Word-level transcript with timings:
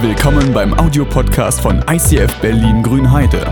Willkommen 0.00 0.52
beim 0.52 0.78
Audiopodcast 0.78 1.60
von 1.60 1.84
ICF 1.90 2.32
Berlin 2.40 2.84
Grünheide. 2.84 3.44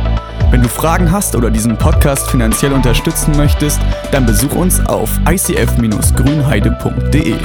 Wenn 0.52 0.62
du 0.62 0.68
Fragen 0.68 1.10
hast 1.10 1.34
oder 1.34 1.50
diesen 1.50 1.76
Podcast 1.76 2.30
finanziell 2.30 2.72
unterstützen 2.72 3.36
möchtest, 3.36 3.80
dann 4.12 4.26
besuch 4.26 4.54
uns 4.54 4.78
auf 4.86 5.10
icf-grünheide.de. 5.28 7.36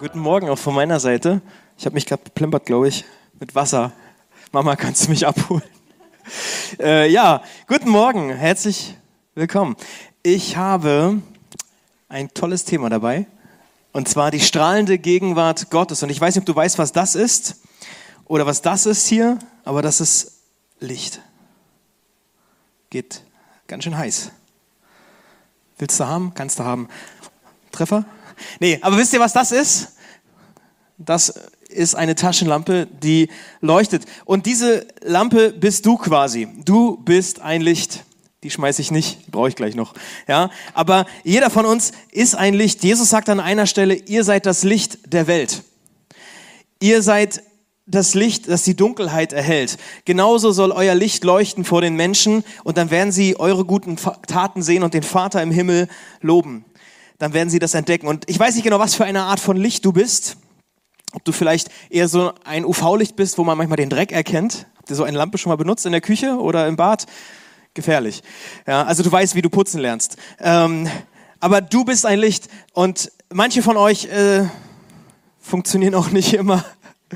Guten 0.00 0.18
Morgen 0.18 0.50
auch 0.50 0.58
von 0.58 0.74
meiner 0.74 0.98
Seite. 0.98 1.40
Ich 1.78 1.86
habe 1.86 1.94
mich 1.94 2.06
gerade 2.06 2.24
beplempert, 2.24 2.66
glaube 2.66 2.88
ich, 2.88 3.04
mit 3.38 3.54
Wasser. 3.54 3.92
Mama, 4.50 4.74
kannst 4.74 5.06
du 5.06 5.10
mich 5.10 5.24
abholen? 5.24 5.62
Äh, 6.80 7.08
ja, 7.08 7.42
guten 7.68 7.90
Morgen, 7.90 8.30
herzlich 8.30 8.96
willkommen. 9.36 9.76
Ich 10.24 10.56
habe 10.56 11.22
ein 12.10 12.34
tolles 12.34 12.64
Thema 12.64 12.90
dabei, 12.90 13.26
und 13.92 14.08
zwar 14.08 14.30
die 14.30 14.40
strahlende 14.40 14.98
Gegenwart 14.98 15.70
Gottes. 15.70 16.02
Und 16.02 16.10
ich 16.10 16.20
weiß 16.20 16.34
nicht, 16.34 16.42
ob 16.42 16.46
du 16.46 16.54
weißt, 16.54 16.76
was 16.78 16.92
das 16.92 17.14
ist 17.14 17.56
oder 18.26 18.46
was 18.46 18.62
das 18.62 18.84
ist 18.84 19.06
hier, 19.06 19.38
aber 19.64 19.80
das 19.80 20.00
ist 20.00 20.32
Licht. 20.80 21.20
Geht 22.90 23.22
ganz 23.68 23.84
schön 23.84 23.96
heiß. 23.96 24.32
Willst 25.78 25.98
du 26.00 26.06
haben? 26.06 26.34
Kannst 26.34 26.58
du 26.58 26.64
haben. 26.64 26.88
Treffer? 27.72 28.04
Nee, 28.58 28.78
aber 28.82 28.96
wisst 28.96 29.12
ihr, 29.12 29.20
was 29.20 29.32
das 29.32 29.52
ist? 29.52 29.92
Das 30.98 31.32
ist 31.68 31.94
eine 31.94 32.16
Taschenlampe, 32.16 32.86
die 32.86 33.28
leuchtet. 33.60 34.04
Und 34.24 34.46
diese 34.46 34.86
Lampe 35.02 35.52
bist 35.52 35.86
du 35.86 35.96
quasi. 35.96 36.48
Du 36.64 36.96
bist 36.96 37.40
ein 37.40 37.60
Licht. 37.60 38.04
Die 38.42 38.50
schmeiße 38.50 38.80
ich 38.80 38.90
nicht, 38.90 39.26
die 39.26 39.30
brauche 39.30 39.48
ich 39.48 39.56
gleich 39.56 39.74
noch. 39.74 39.92
Ja, 40.26 40.50
aber 40.72 41.04
jeder 41.24 41.50
von 41.50 41.66
uns 41.66 41.92
ist 42.10 42.34
ein 42.34 42.54
Licht. 42.54 42.82
Jesus 42.82 43.10
sagt 43.10 43.28
an 43.28 43.38
einer 43.38 43.66
Stelle, 43.66 43.94
ihr 43.94 44.24
seid 44.24 44.46
das 44.46 44.62
Licht 44.62 45.12
der 45.12 45.26
Welt. 45.26 45.62
Ihr 46.80 47.02
seid 47.02 47.42
das 47.86 48.14
Licht, 48.14 48.48
das 48.48 48.62
die 48.62 48.76
Dunkelheit 48.76 49.34
erhält. 49.34 49.76
Genauso 50.06 50.52
soll 50.52 50.72
euer 50.72 50.94
Licht 50.94 51.24
leuchten 51.24 51.64
vor 51.64 51.82
den 51.82 51.96
Menschen 51.96 52.44
und 52.64 52.78
dann 52.78 52.90
werden 52.90 53.12
sie 53.12 53.38
eure 53.38 53.64
guten 53.66 53.96
Taten 53.96 54.62
sehen 54.62 54.84
und 54.84 54.94
den 54.94 55.02
Vater 55.02 55.42
im 55.42 55.50
Himmel 55.50 55.88
loben. 56.22 56.64
Dann 57.18 57.34
werden 57.34 57.50
sie 57.50 57.58
das 57.58 57.74
entdecken. 57.74 58.06
Und 58.06 58.30
ich 58.30 58.38
weiß 58.40 58.54
nicht 58.54 58.64
genau, 58.64 58.78
was 58.78 58.94
für 58.94 59.04
eine 59.04 59.24
Art 59.24 59.40
von 59.40 59.58
Licht 59.58 59.84
du 59.84 59.92
bist. 59.92 60.36
Ob 61.12 61.24
du 61.24 61.32
vielleicht 61.32 61.68
eher 61.90 62.08
so 62.08 62.32
ein 62.44 62.64
UV-Licht 62.64 63.16
bist, 63.16 63.36
wo 63.36 63.44
man 63.44 63.58
manchmal 63.58 63.76
den 63.76 63.90
Dreck 63.90 64.12
erkennt. 64.12 64.66
Habt 64.76 64.88
ihr 64.88 64.96
so 64.96 65.04
eine 65.04 65.18
Lampe 65.18 65.36
schon 65.36 65.50
mal 65.50 65.56
benutzt 65.56 65.84
in 65.84 65.92
der 65.92 66.00
Küche 66.00 66.38
oder 66.38 66.66
im 66.68 66.76
Bad? 66.76 67.06
Gefährlich. 67.74 68.22
Ja, 68.66 68.82
also 68.84 69.02
du 69.02 69.12
weißt, 69.12 69.34
wie 69.34 69.42
du 69.42 69.50
putzen 69.50 69.80
lernst. 69.80 70.16
Ähm, 70.40 70.88
aber 71.38 71.60
du 71.60 71.84
bist 71.84 72.04
ein 72.04 72.18
Licht 72.18 72.48
und 72.72 73.12
manche 73.32 73.62
von 73.62 73.76
euch 73.76 74.06
äh, 74.06 74.44
funktionieren 75.40 75.94
auch 75.94 76.10
nicht 76.10 76.34
immer. 76.34 76.64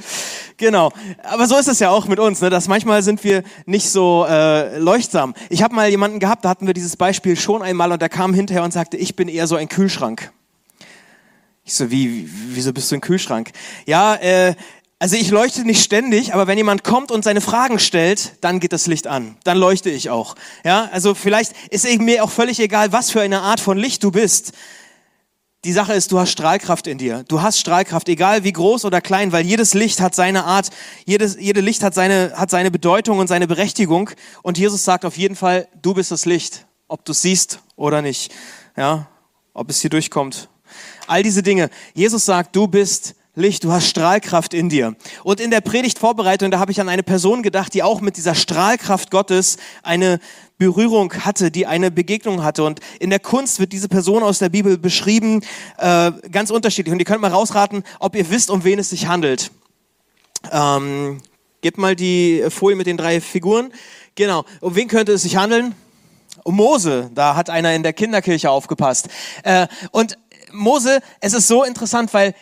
Genau, 0.57 0.93
aber 1.25 1.49
so 1.49 1.57
ist 1.57 1.67
es 1.67 1.81
ja 1.81 1.91
auch 1.91 2.07
mit 2.07 2.21
uns, 2.21 2.41
ne? 2.41 2.49
dass 2.49 2.69
manchmal 2.69 3.03
sind 3.03 3.25
wir 3.25 3.43
nicht 3.67 3.91
so 3.91 4.25
äh, 4.29 4.79
leuchtsam. 4.79 5.35
Ich 5.51 5.65
habe 5.65 5.75
mal 5.75 5.91
jemanden 5.91 6.21
gehabt, 6.21 6.45
da 6.45 6.49
hatten 6.49 6.69
wir 6.69 6.75
dieses 6.75 6.97
Beispiel 6.97 7.37
schon 7.37 7.61
einmal 7.61 7.91
und 7.91 8.01
der 8.01 8.09
kam 8.09 8.33
hinterher 8.33 8.63
und 8.63 8.73
sagte, 8.73 8.97
ich 8.97 9.17
bin 9.17 9.27
eher 9.27 9.49
so 9.49 9.57
ein 9.57 9.69
Kühlschrank. 9.69 10.31
Ich 11.65 11.75
so, 11.75 11.91
wie, 11.91 12.31
wieso 12.31 12.73
bist 12.73 12.89
du 12.93 12.95
ein 12.95 13.01
Kühlschrank? 13.01 13.51
Ja, 13.85 14.15
äh, 14.15 14.55
also 15.05 15.17
ich 15.17 15.29
leuchte 15.29 15.67
nicht 15.67 15.85
ständig, 15.85 16.33
aber 16.33 16.47
wenn 16.47 16.57
jemand 16.57 16.83
kommt 16.83 17.11
und 17.11 17.25
seine 17.25 17.43
Fragen 17.43 17.79
stellt, 17.79 18.43
dann 18.43 18.59
geht 18.59 18.73
das 18.73 18.87
Licht 18.87 19.07
an. 19.07 19.37
Dann 19.45 19.59
leuchte 19.59 19.91
ich 19.91 20.09
auch. 20.09 20.35
Ja, 20.65 20.89
also 20.93 21.15
vielleicht 21.15 21.53
ist 21.69 21.85
mir 21.99 22.25
auch 22.25 22.31
völlig 22.31 22.59
egal, 22.59 22.91
was 22.91 23.11
für 23.11 23.21
eine 23.21 23.43
Art 23.43 23.61
von 23.61 23.77
Licht 23.77 24.03
du 24.03 24.11
bist. 24.11 24.53
Die 25.65 25.75
Sache 25.75 25.93
ist, 25.93 26.11
du 26.11 26.19
hast 26.19 26.31
Strahlkraft 26.31 26.87
in 26.87 26.97
dir. 26.97 27.23
Du 27.29 27.43
hast 27.43 27.59
Strahlkraft, 27.59 28.09
egal 28.09 28.45
wie 28.45 28.53
groß 28.55 28.87
oder 28.87 29.03
klein, 29.03 29.31
weil 29.31 29.45
jedes 29.45 29.75
Licht 29.75 30.01
hat 30.01 30.15
seine 30.15 30.45
Art, 30.45 30.71
jedes, 31.05 31.37
jede 31.39 31.61
Licht 31.61 31.83
hat 31.83 31.93
seine, 31.93 32.33
hat 32.37 32.49
seine 32.49 32.71
Bedeutung 32.71 33.19
und 33.19 33.27
seine 33.27 33.47
Berechtigung. 33.47 34.09
Und 34.43 34.57
Jesus 34.57 34.87
sagt 34.87 35.05
auf 35.05 35.19
jeden 35.19 35.37
Fall, 35.37 35.69
du 35.83 35.93
bist 35.93 36.13
das 36.13 36.25
Licht, 36.25 36.65
ob 36.89 37.05
du 37.05 37.13
es 37.13 37.21
siehst 37.21 37.61
oder 37.77 38.01
nicht. 38.01 38.33
Ja, 38.75 39.07
ob 39.53 39.69
es 39.69 39.83
hier 39.83 39.91
durchkommt 39.91 40.49
all 41.07 41.23
diese 41.23 41.43
Dinge. 41.43 41.71
Jesus 41.95 42.25
sagt, 42.25 42.57
du 42.57 42.67
bist 42.67 43.15
Licht, 43.37 43.65
du 43.65 43.73
hast 43.73 43.89
Strahlkraft 43.89 44.55
in 44.55 44.69
dir. 44.69 44.95
Und 45.25 45.41
in 45.41 45.51
der 45.51 45.61
Predigtvorbereitung, 45.61 46.53
da 46.53 46.61
habe 46.61 46.71
ich 46.71 46.81
an 46.81 46.89
eine 46.89 47.03
Person 47.03 47.43
gedacht, 47.43 47.75
die 47.75 47.83
auch 47.83 48.01
mit 48.01 48.17
dieser 48.17 48.37
Strahlkraft 48.37 49.11
Gottes 49.11 49.57
eine 49.83 50.21
Berührung 50.57 51.13
hatte, 51.13 51.51
die 51.51 51.67
eine 51.67 51.91
Begegnung 51.91 52.45
hatte. 52.45 52.63
Und 52.63 52.79
in 53.01 53.11
der 53.11 53.19
Kunst 53.19 53.59
wird 53.59 53.73
diese 53.73 53.89
Person 53.89 54.23
aus 54.23 54.39
der 54.39 54.51
Bibel 54.51 54.79
beschrieben, 54.79 55.41
äh, 55.79 56.13
ganz 56.31 56.51
unterschiedlich. 56.51 56.93
Und 56.93 57.01
ihr 57.01 57.05
könnt 57.05 57.23
mal 57.23 57.33
rausraten, 57.33 57.83
ob 57.99 58.15
ihr 58.15 58.31
wisst, 58.31 58.51
um 58.51 58.63
wen 58.63 58.79
es 58.79 58.91
sich 58.91 59.09
handelt. 59.09 59.51
Ähm, 60.53 61.21
gebt 61.61 61.77
mal 61.77 61.97
die 61.97 62.45
Folie 62.51 62.77
mit 62.77 62.87
den 62.87 62.97
drei 62.97 63.21
Figuren. 63.21 63.73
Genau. 64.15 64.45
Um 64.61 64.77
wen 64.77 64.87
könnte 64.87 65.11
es 65.11 65.23
sich 65.23 65.35
handeln? 65.35 65.75
Um 66.45 66.55
Mose. 66.55 67.11
Da 67.13 67.35
hat 67.35 67.51
einer 67.51 67.75
in 67.75 67.83
der 67.83 67.95
Kinderkirche 67.95 68.49
aufgepasst. 68.49 69.09
Äh, 69.43 69.67
und 69.91 70.19
Mose, 70.53 71.01
es 71.21 71.33
ist 71.33 71.49
so 71.49 71.65
interessant, 71.65 72.15
weil 72.15 72.33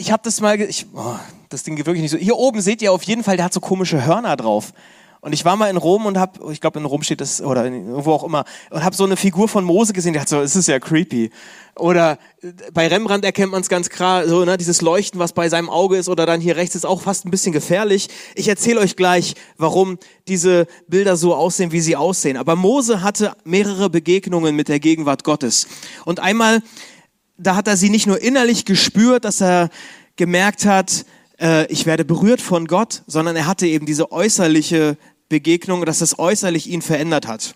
ich 0.00 0.10
habe 0.10 0.22
das 0.24 0.40
mal, 0.40 0.58
ich, 0.58 0.86
oh, 0.94 1.16
das 1.50 1.62
Ding 1.62 1.76
geht 1.76 1.84
wirklich 1.84 2.00
nicht 2.00 2.10
so. 2.10 2.16
Hier 2.16 2.36
oben 2.36 2.62
seht 2.62 2.80
ihr 2.80 2.90
auf 2.90 3.02
jeden 3.02 3.22
Fall, 3.22 3.36
der 3.36 3.44
hat 3.44 3.52
so 3.52 3.60
komische 3.60 4.04
Hörner 4.04 4.34
drauf. 4.34 4.72
Und 5.20 5.34
ich 5.34 5.44
war 5.44 5.56
mal 5.56 5.68
in 5.68 5.76
Rom 5.76 6.06
und 6.06 6.16
habe, 6.16 6.50
ich 6.50 6.62
glaube 6.62 6.78
in 6.78 6.86
Rom 6.86 7.02
steht 7.02 7.20
das 7.20 7.42
oder 7.42 7.70
wo 7.70 8.12
auch 8.12 8.24
immer, 8.24 8.46
und 8.70 8.82
habe 8.82 8.96
so 8.96 9.04
eine 9.04 9.18
Figur 9.18 9.46
von 9.46 9.62
Mose 9.62 9.92
gesehen. 9.92 10.14
Der 10.14 10.22
hat 10.22 10.30
so, 10.30 10.40
es 10.40 10.56
ist 10.56 10.68
ja 10.68 10.78
creepy. 10.80 11.30
Oder 11.76 12.12
äh, 12.40 12.52
bei 12.72 12.88
Rembrandt 12.88 13.26
erkennt 13.26 13.52
man 13.52 13.60
es 13.60 13.68
ganz 13.68 13.90
klar, 13.90 14.26
so 14.26 14.42
ne, 14.46 14.56
dieses 14.56 14.80
Leuchten, 14.80 15.20
was 15.20 15.34
bei 15.34 15.50
seinem 15.50 15.68
Auge 15.68 15.98
ist, 15.98 16.08
oder 16.08 16.24
dann 16.24 16.40
hier 16.40 16.56
rechts 16.56 16.74
ist 16.74 16.86
auch 16.86 17.02
fast 17.02 17.26
ein 17.26 17.30
bisschen 17.30 17.52
gefährlich. 17.52 18.08
Ich 18.34 18.48
erzähle 18.48 18.80
euch 18.80 18.96
gleich, 18.96 19.34
warum 19.58 19.98
diese 20.28 20.66
Bilder 20.88 21.18
so 21.18 21.34
aussehen, 21.34 21.72
wie 21.72 21.82
sie 21.82 21.96
aussehen. 21.96 22.38
Aber 22.38 22.56
Mose 22.56 23.02
hatte 23.02 23.36
mehrere 23.44 23.90
Begegnungen 23.90 24.56
mit 24.56 24.68
der 24.68 24.80
Gegenwart 24.80 25.24
Gottes. 25.24 25.66
Und 26.06 26.20
einmal 26.20 26.62
da 27.40 27.56
hat 27.56 27.68
er 27.68 27.76
sie 27.76 27.90
nicht 27.90 28.06
nur 28.06 28.20
innerlich 28.20 28.64
gespürt, 28.64 29.24
dass 29.24 29.40
er 29.40 29.70
gemerkt 30.16 30.66
hat, 30.66 31.06
äh, 31.40 31.66
ich 31.72 31.86
werde 31.86 32.04
berührt 32.04 32.40
von 32.40 32.66
Gott, 32.66 33.02
sondern 33.06 33.36
er 33.36 33.46
hatte 33.46 33.66
eben 33.66 33.86
diese 33.86 34.12
äußerliche 34.12 34.96
Begegnung, 35.28 35.84
dass 35.86 36.00
das 36.00 36.18
äußerlich 36.18 36.68
ihn 36.68 36.82
verändert 36.82 37.26
hat. 37.26 37.54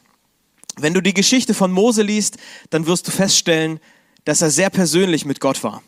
Wenn 0.77 0.95
du 0.95 1.01
die 1.01 1.15
Geschichte 1.15 1.55
von 1.55 1.71
Mose 1.71 2.03
liest, 2.03 2.39
dann 2.71 2.87
wirst 2.87 3.07
du 3.07 3.11
feststellen, 3.11 3.79
dass 4.25 4.43
er 4.43 4.51
sehr 4.51 4.71
persönlich 4.71 5.25
mit 5.25 5.41
Gott 5.41 5.63
war. 5.63 5.83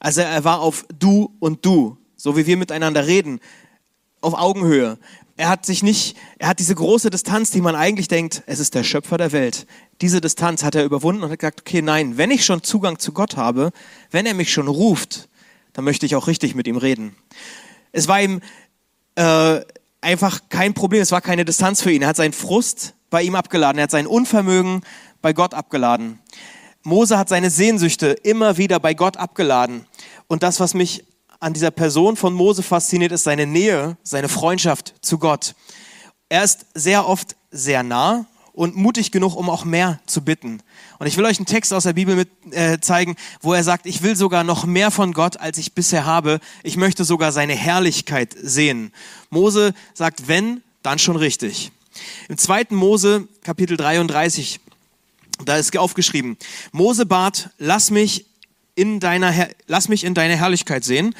Also 0.00 0.22
er 0.22 0.44
war 0.44 0.60
auf 0.60 0.86
du 0.98 1.34
und 1.38 1.64
du, 1.64 1.96
so 2.16 2.36
wie 2.36 2.46
wir 2.46 2.56
miteinander 2.56 3.06
reden, 3.06 3.40
auf 4.20 4.34
Augenhöhe. 4.34 4.98
Er 5.38 5.50
hat 5.50 5.66
sich 5.66 5.82
nicht, 5.82 6.16
er 6.38 6.48
hat 6.48 6.58
diese 6.58 6.74
große 6.74 7.10
Distanz, 7.10 7.50
die 7.50 7.60
man 7.60 7.74
eigentlich 7.74 8.08
denkt, 8.08 8.42
es 8.46 8.58
ist 8.58 8.74
der 8.74 8.84
Schöpfer 8.84 9.18
der 9.18 9.32
Welt. 9.32 9.66
Diese 10.00 10.22
Distanz 10.22 10.64
hat 10.64 10.74
er 10.74 10.84
überwunden 10.84 11.22
und 11.22 11.30
hat 11.30 11.38
gesagt, 11.38 11.60
okay, 11.60 11.82
nein, 11.82 12.16
wenn 12.16 12.30
ich 12.30 12.44
schon 12.44 12.62
Zugang 12.62 12.98
zu 12.98 13.12
Gott 13.12 13.36
habe, 13.36 13.70
wenn 14.10 14.24
er 14.24 14.32
mich 14.32 14.50
schon 14.50 14.68
ruft, 14.68 15.28
dann 15.74 15.84
möchte 15.84 16.06
ich 16.06 16.16
auch 16.16 16.26
richtig 16.26 16.54
mit 16.54 16.66
ihm 16.66 16.78
reden. 16.78 17.14
Es 17.92 18.08
war 18.08 18.22
ihm 18.22 18.40
äh, 19.16 19.60
einfach 20.00 20.40
kein 20.48 20.72
Problem, 20.72 21.02
es 21.02 21.12
war 21.12 21.20
keine 21.20 21.44
Distanz 21.44 21.82
für 21.82 21.92
ihn. 21.92 22.00
Er 22.00 22.08
hat 22.08 22.16
seinen 22.16 22.32
Frust 22.32 22.94
bei 23.10 23.22
ihm 23.22 23.34
abgeladen, 23.34 23.78
er 23.78 23.84
hat 23.84 23.90
sein 23.90 24.06
Unvermögen 24.06 24.80
bei 25.20 25.34
Gott 25.34 25.52
abgeladen. 25.52 26.18
Mose 26.82 27.18
hat 27.18 27.28
seine 27.28 27.50
Sehnsüchte 27.50 28.08
immer 28.08 28.56
wieder 28.56 28.80
bei 28.80 28.94
Gott 28.94 29.18
abgeladen. 29.18 29.86
Und 30.28 30.42
das, 30.42 30.60
was 30.60 30.72
mich 30.72 31.04
an 31.46 31.54
dieser 31.54 31.70
Person 31.70 32.16
von 32.16 32.34
Mose 32.34 32.64
fasziniert, 32.64 33.12
ist 33.12 33.22
seine 33.22 33.46
Nähe, 33.46 33.96
seine 34.02 34.28
Freundschaft 34.28 34.94
zu 35.00 35.16
Gott. 35.16 35.54
Er 36.28 36.42
ist 36.42 36.66
sehr 36.74 37.08
oft 37.08 37.36
sehr 37.52 37.84
nah 37.84 38.26
und 38.52 38.74
mutig 38.74 39.12
genug, 39.12 39.36
um 39.36 39.48
auch 39.48 39.64
mehr 39.64 40.00
zu 40.06 40.22
bitten. 40.22 40.60
Und 40.98 41.06
ich 41.06 41.16
will 41.16 41.24
euch 41.24 41.38
einen 41.38 41.46
Text 41.46 41.72
aus 41.72 41.84
der 41.84 41.92
Bibel 41.92 42.16
mit, 42.16 42.30
äh, 42.50 42.80
zeigen, 42.80 43.14
wo 43.42 43.52
er 43.52 43.62
sagt, 43.62 43.86
ich 43.86 44.02
will 44.02 44.16
sogar 44.16 44.42
noch 44.42 44.64
mehr 44.64 44.90
von 44.90 45.12
Gott, 45.12 45.36
als 45.36 45.56
ich 45.58 45.72
bisher 45.72 46.04
habe. 46.04 46.40
Ich 46.64 46.76
möchte 46.76 47.04
sogar 47.04 47.30
seine 47.30 47.54
Herrlichkeit 47.54 48.34
sehen. 48.36 48.92
Mose 49.30 49.72
sagt, 49.94 50.26
wenn, 50.26 50.62
dann 50.82 50.98
schon 50.98 51.14
richtig. 51.14 51.70
Im 52.28 52.38
zweiten 52.38 52.74
Mose, 52.74 53.28
Kapitel 53.44 53.76
33, 53.76 54.58
da 55.44 55.58
ist 55.58 55.76
aufgeschrieben, 55.78 56.38
Mose 56.72 57.06
bat, 57.06 57.50
lass 57.58 57.92
mich 57.92 58.26
in 58.76 59.00
deiner, 59.00 59.48
lass 59.66 59.88
mich 59.88 60.04
in 60.04 60.14
deine 60.14 60.36
Herrlichkeit 60.36 60.84
sehen. 60.84 61.14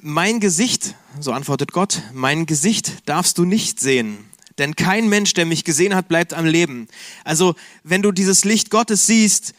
Mein 0.00 0.40
Gesicht, 0.40 0.94
so 1.20 1.30
antwortet 1.30 1.70
Gott, 1.70 2.02
mein 2.12 2.46
Gesicht 2.46 3.08
darfst 3.08 3.38
du 3.38 3.44
nicht 3.44 3.78
sehen. 3.78 4.18
Denn 4.58 4.74
kein 4.74 5.08
Mensch, 5.08 5.34
der 5.34 5.44
mich 5.44 5.64
gesehen 5.64 5.94
hat, 5.94 6.08
bleibt 6.08 6.32
am 6.32 6.46
Leben. 6.46 6.88
Also, 7.24 7.54
wenn 7.84 8.02
du 8.02 8.10
dieses 8.10 8.44
Licht 8.44 8.70
Gottes 8.70 9.06
siehst, 9.06 9.52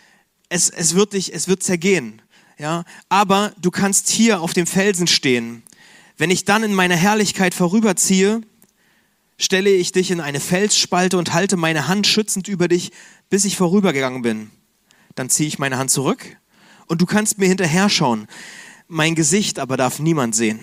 es, 0.50 0.70
es 0.70 0.96
wird 0.96 1.14
dich, 1.14 1.34
es 1.34 1.48
wird 1.48 1.62
zergehen. 1.62 2.22
Ja, 2.58 2.84
aber 3.08 3.54
du 3.62 3.70
kannst 3.70 4.10
hier 4.10 4.42
auf 4.42 4.54
dem 4.54 4.66
Felsen 4.66 5.06
stehen. 5.06 5.62
Wenn 6.18 6.32
ich 6.32 6.46
dann 6.46 6.64
in 6.64 6.74
meiner 6.74 6.96
Herrlichkeit 6.96 7.54
vorüberziehe, 7.54 8.42
stelle 9.38 9.70
ich 9.70 9.92
dich 9.92 10.10
in 10.10 10.20
eine 10.20 10.40
Felsspalte 10.40 11.20
und 11.20 11.34
halte 11.34 11.58
meine 11.58 11.88
Hand 11.88 12.08
schützend 12.08 12.48
über 12.48 12.68
dich, 12.68 12.92
bis 13.30 13.46
ich 13.46 13.56
vorübergegangen 13.56 14.24
bin. 14.24 14.50
dann 15.14 15.30
ziehe 15.30 15.48
ich 15.48 15.60
meine 15.60 15.78
Hand 15.78 15.92
zurück 15.92 16.38
und 16.88 17.02
du 17.02 17.06
kannst 17.06 17.38
mir 17.38 17.48
hinterher 17.48 17.90
schauen. 17.90 18.28
Mein 18.88 19.16
Gesicht 19.16 19.60
aber 19.60 19.78
darf 19.78 20.00
niemand 20.00 20.36
sehen. 20.36 20.60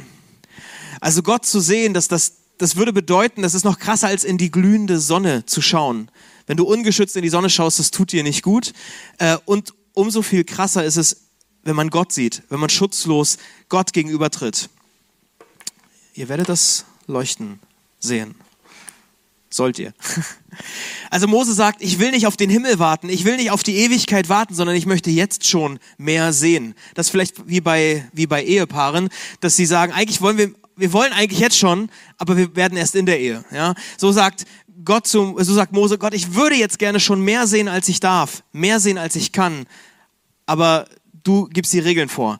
Also 1.00 1.23
Gott 1.23 1.44
zu 1.44 1.61
sehen, 1.61 1.94
dass 1.94 2.09
das, 2.09 2.35
das 2.59 2.76
würde 2.76 2.93
bedeuten, 2.93 3.43
das 3.43 3.55
ist 3.55 3.65
noch 3.65 3.79
krasser 3.79 4.09
als 4.09 4.25
in 4.25 4.38
die 4.38 4.50
glühende 4.50 4.99
Sonne 4.99 5.44
zu 5.44 5.61
schauen. 5.61 6.11
Wenn 6.47 6.56
du 6.56 6.65
ungeschützt 6.65 7.17
in 7.17 7.23
die 7.23 7.29
Sonne 7.29 7.50
schaust, 7.50 7.79
das 7.79 7.91
tut 7.91 8.12
dir 8.12 8.23
nicht 8.23 8.43
gut. 8.43 8.73
Äh, 9.19 9.37
und 9.44 9.75
umso 9.93 10.23
viel 10.23 10.44
krasser 10.44 10.85
ist 10.85 10.97
es, 10.97 11.29
wenn 11.62 11.76
man 11.76 11.91
Gott 11.91 12.12
sieht, 12.12 12.43
wenn 12.49 12.61
man 12.61 12.69
schutzlos 12.69 13.38
Gott 13.69 13.93
gegenübertritt. 13.93 14.69
Ihr 16.15 16.29
werdet 16.29 16.49
das 16.49 16.85
Leuchten 17.06 17.59
sehen. 17.99 18.35
Sollt 19.55 19.79
ihr. 19.79 19.95
Also 21.11 21.27
Mose 21.27 21.53
sagt, 21.53 21.83
ich 21.83 21.99
will 21.99 22.12
nicht 22.12 22.29
auf 22.29 22.37
den 22.37 22.49
Himmel 22.49 22.79
warten, 22.79 23.09
ich 23.09 23.25
will 23.25 23.37
nicht 23.37 23.51
auf 23.51 23.65
die 23.65 23.77
Ewigkeit 23.77 24.29
warten, 24.29 24.55
sondern 24.55 24.77
ich 24.77 24.87
möchte 24.87 25.11
jetzt 25.11 25.49
schon 25.49 25.81
mehr 25.99 26.33
sehen. 26.33 26.75
Das 26.95 27.06
ist 27.06 27.11
vielleicht 27.11 27.49
wie 27.49 27.61
bei, 27.61 28.09
wie 28.12 28.29
bei 28.29 28.45
Ehepaaren, 28.45 29.09
dass 29.41 29.56
sie 29.56 29.67
sagen, 29.67 29.93
eigentlich 29.93 30.21
wollen 30.21 30.39
wir, 30.39 30.53
wir 30.77 30.93
wollen 30.93 31.12
eigentlich 31.12 31.41
jetzt 31.41 31.59
schon, 31.59 31.91
aber 32.19 32.37
wir 32.37 32.55
werden 32.55 32.79
erst 32.79 32.95
in 32.95 33.05
der 33.05 33.19
Ehe. 33.19 33.45
Ja? 33.51 33.75
So 33.97 34.12
sagt 34.12 34.45
Gott 34.85 35.09
zu, 35.09 35.37
so 35.41 35.55
sagt 35.55 35.73
Mose, 35.73 35.99
Gott, 35.99 36.15
ich 36.15 36.35
würde 36.35 36.55
jetzt 36.55 36.79
gerne 36.79 37.01
schon 37.01 37.21
mehr 37.21 37.49
sehen, 37.49 37.67
als 37.67 37.89
ich 37.89 37.99
darf, 37.99 38.45
mehr 38.53 38.79
sehen, 38.79 38.99
als 38.99 39.17
ich 39.17 39.33
kann, 39.33 39.67
aber 40.47 40.87
du 41.25 41.49
gibst 41.49 41.73
die 41.73 41.81
Regeln 41.81 42.09
vor. 42.09 42.39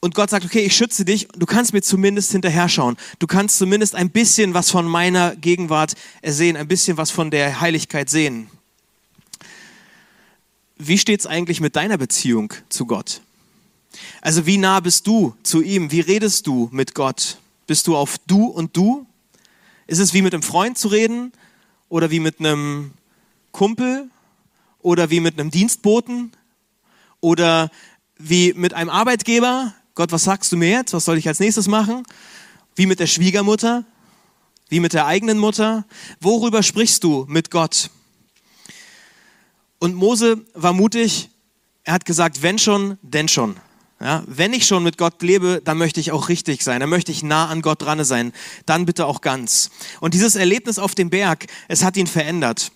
Und 0.00 0.14
Gott 0.14 0.30
sagt, 0.30 0.46
okay, 0.46 0.60
ich 0.60 0.74
schütze 0.74 1.04
dich, 1.04 1.28
du 1.36 1.44
kannst 1.44 1.74
mir 1.74 1.82
zumindest 1.82 2.32
hinterher 2.32 2.70
schauen. 2.70 2.96
Du 3.18 3.26
kannst 3.26 3.58
zumindest 3.58 3.94
ein 3.94 4.08
bisschen 4.08 4.54
was 4.54 4.70
von 4.70 4.88
meiner 4.88 5.36
Gegenwart 5.36 5.94
sehen, 6.24 6.56
ein 6.56 6.68
bisschen 6.68 6.96
was 6.96 7.10
von 7.10 7.30
der 7.30 7.60
Heiligkeit 7.60 8.08
sehen. 8.08 8.48
Wie 10.78 10.96
steht 10.96 11.20
es 11.20 11.26
eigentlich 11.26 11.60
mit 11.60 11.76
deiner 11.76 11.98
Beziehung 11.98 12.54
zu 12.70 12.86
Gott? 12.86 13.20
Also 14.22 14.46
wie 14.46 14.56
nah 14.56 14.80
bist 14.80 15.06
du 15.06 15.34
zu 15.42 15.60
ihm? 15.60 15.92
Wie 15.92 16.00
redest 16.00 16.46
du 16.46 16.70
mit 16.72 16.94
Gott? 16.94 17.36
Bist 17.66 17.86
du 17.86 17.94
auf 17.94 18.16
du 18.26 18.46
und 18.46 18.74
du? 18.74 19.06
Ist 19.86 19.98
es 19.98 20.14
wie 20.14 20.22
mit 20.22 20.32
einem 20.32 20.42
Freund 20.42 20.78
zu 20.78 20.88
reden 20.88 21.32
oder 21.90 22.10
wie 22.10 22.20
mit 22.20 22.40
einem 22.40 22.92
Kumpel 23.52 24.08
oder 24.80 25.10
wie 25.10 25.20
mit 25.20 25.38
einem 25.38 25.50
Dienstboten 25.50 26.32
oder 27.20 27.70
wie 28.16 28.54
mit 28.54 28.72
einem 28.72 28.88
Arbeitgeber? 28.88 29.74
Gott, 30.00 30.12
was 30.12 30.24
sagst 30.24 30.50
du 30.50 30.56
mir 30.56 30.70
jetzt? 30.70 30.94
Was 30.94 31.04
soll 31.04 31.18
ich 31.18 31.28
als 31.28 31.40
nächstes 31.40 31.68
machen? 31.68 32.04
Wie 32.74 32.86
mit 32.86 33.00
der 33.00 33.06
Schwiegermutter? 33.06 33.84
Wie 34.70 34.80
mit 34.80 34.94
der 34.94 35.04
eigenen 35.04 35.36
Mutter? 35.36 35.84
Worüber 36.20 36.62
sprichst 36.62 37.04
du 37.04 37.26
mit 37.28 37.50
Gott? 37.50 37.90
Und 39.78 39.94
Mose 39.94 40.42
war 40.54 40.72
mutig. 40.72 41.28
Er 41.84 41.92
hat 41.92 42.06
gesagt, 42.06 42.40
wenn 42.40 42.58
schon, 42.58 42.96
denn 43.02 43.28
schon. 43.28 43.56
Ja, 44.00 44.24
wenn 44.26 44.54
ich 44.54 44.66
schon 44.66 44.84
mit 44.84 44.96
Gott 44.96 45.20
lebe, 45.20 45.60
dann 45.62 45.76
möchte 45.76 46.00
ich 46.00 46.12
auch 46.12 46.30
richtig 46.30 46.62
sein, 46.62 46.80
dann 46.80 46.88
möchte 46.88 47.12
ich 47.12 47.22
nah 47.22 47.48
an 47.48 47.60
Gott 47.60 47.82
dran 47.82 48.02
sein, 48.02 48.32
dann 48.64 48.86
bitte 48.86 49.04
auch 49.04 49.20
ganz. 49.20 49.68
Und 50.00 50.14
dieses 50.14 50.34
Erlebnis 50.34 50.78
auf 50.78 50.94
dem 50.94 51.10
Berg, 51.10 51.46
es 51.68 51.84
hat 51.84 51.98
ihn 51.98 52.06
verändert. 52.06 52.72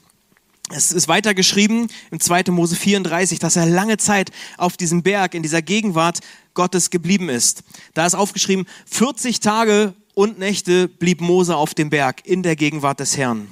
Es 0.70 0.92
ist 0.92 1.08
weiter 1.08 1.34
geschrieben 1.34 1.88
im 2.10 2.20
2. 2.20 2.44
Mose 2.48 2.74
34, 2.74 3.38
dass 3.38 3.56
er 3.56 3.66
lange 3.66 3.98
Zeit 3.98 4.30
auf 4.56 4.76
diesem 4.76 5.02
Berg, 5.02 5.34
in 5.34 5.42
dieser 5.42 5.60
Gegenwart 5.60 6.20
Gottes 6.54 6.90
geblieben 6.90 7.28
ist. 7.28 7.64
Da 7.92 8.06
ist 8.06 8.14
aufgeschrieben, 8.14 8.66
40 8.86 9.40
Tage 9.40 9.94
und 10.14 10.38
Nächte 10.38 10.88
blieb 10.88 11.20
Mose 11.20 11.56
auf 11.56 11.74
dem 11.74 11.90
Berg 11.90 12.26
in 12.26 12.42
der 12.42 12.56
Gegenwart 12.56 13.00
des 13.00 13.16
Herrn. 13.16 13.48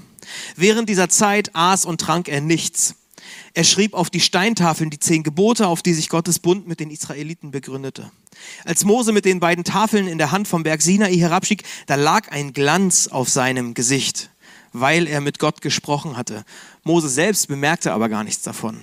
Während 0.56 0.88
dieser 0.88 1.08
Zeit 1.08 1.50
aß 1.54 1.84
und 1.84 2.00
trank 2.00 2.28
er 2.28 2.40
nichts. 2.40 2.94
Er 3.54 3.64
schrieb 3.64 3.92
auf 3.92 4.08
die 4.08 4.20
Steintafeln 4.20 4.88
die 4.88 4.98
zehn 4.98 5.22
Gebote, 5.22 5.66
auf 5.66 5.82
die 5.82 5.92
sich 5.92 6.08
Gottes 6.08 6.38
Bund 6.38 6.66
mit 6.66 6.80
den 6.80 6.90
Israeliten 6.90 7.50
begründete. 7.50 8.10
Als 8.64 8.84
Mose 8.84 9.12
mit 9.12 9.26
den 9.26 9.40
beiden 9.40 9.64
Tafeln 9.64 10.08
in 10.08 10.18
der 10.18 10.32
Hand 10.32 10.48
vom 10.48 10.62
Berg 10.62 10.80
Sinai 10.80 11.14
herabstieg, 11.16 11.64
da 11.86 11.96
lag 11.96 12.30
ein 12.30 12.54
Glanz 12.54 13.08
auf 13.08 13.28
seinem 13.28 13.74
Gesicht, 13.74 14.30
weil 14.72 15.06
er 15.06 15.20
mit 15.20 15.38
Gott 15.38 15.60
gesprochen 15.60 16.16
hatte. 16.16 16.44
Mose 16.84 17.08
selbst 17.08 17.48
bemerkte 17.48 17.92
aber 17.92 18.08
gar 18.08 18.24
nichts 18.24 18.42
davon. 18.42 18.78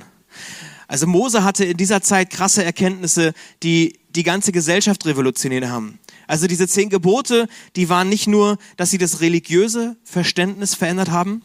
Also 0.87 1.05
Mose 1.05 1.43
hatte 1.43 1.65
in 1.65 1.77
dieser 1.77 2.01
Zeit 2.01 2.31
krasse 2.31 2.63
Erkenntnisse, 2.63 3.33
die 3.61 3.99
die 4.15 4.23
ganze 4.23 4.51
Gesellschaft 4.51 5.05
revolutioniert 5.05 5.65
haben. 5.67 5.99
Also 6.25 6.47
diese 6.47 6.67
zehn 6.67 6.89
Gebote, 6.89 7.47
die 7.75 7.89
waren 7.89 8.09
nicht 8.09 8.27
nur, 8.27 8.57
dass 8.77 8.91
sie 8.91 8.97
das 8.97 9.21
religiöse 9.21 9.97
Verständnis 10.03 10.75
verändert 10.75 11.11
haben, 11.11 11.43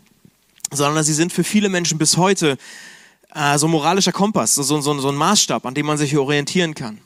sondern 0.73 1.05
sie 1.05 1.13
sind 1.13 1.33
für 1.33 1.45
viele 1.45 1.69
Menschen 1.69 1.99
bis 1.99 2.17
heute 2.17 2.57
äh, 3.35 3.59
so 3.59 3.69
moralischer 3.69 4.13
Kompass, 4.13 4.55
so, 4.55 4.63
so, 4.63 4.81
so 4.81 5.09
ein 5.09 5.15
Maßstab, 5.15 5.67
an 5.67 5.75
dem 5.75 5.87
man 5.87 5.99
sich 5.99 6.17
orientieren 6.17 6.75
kann. 6.75 7.01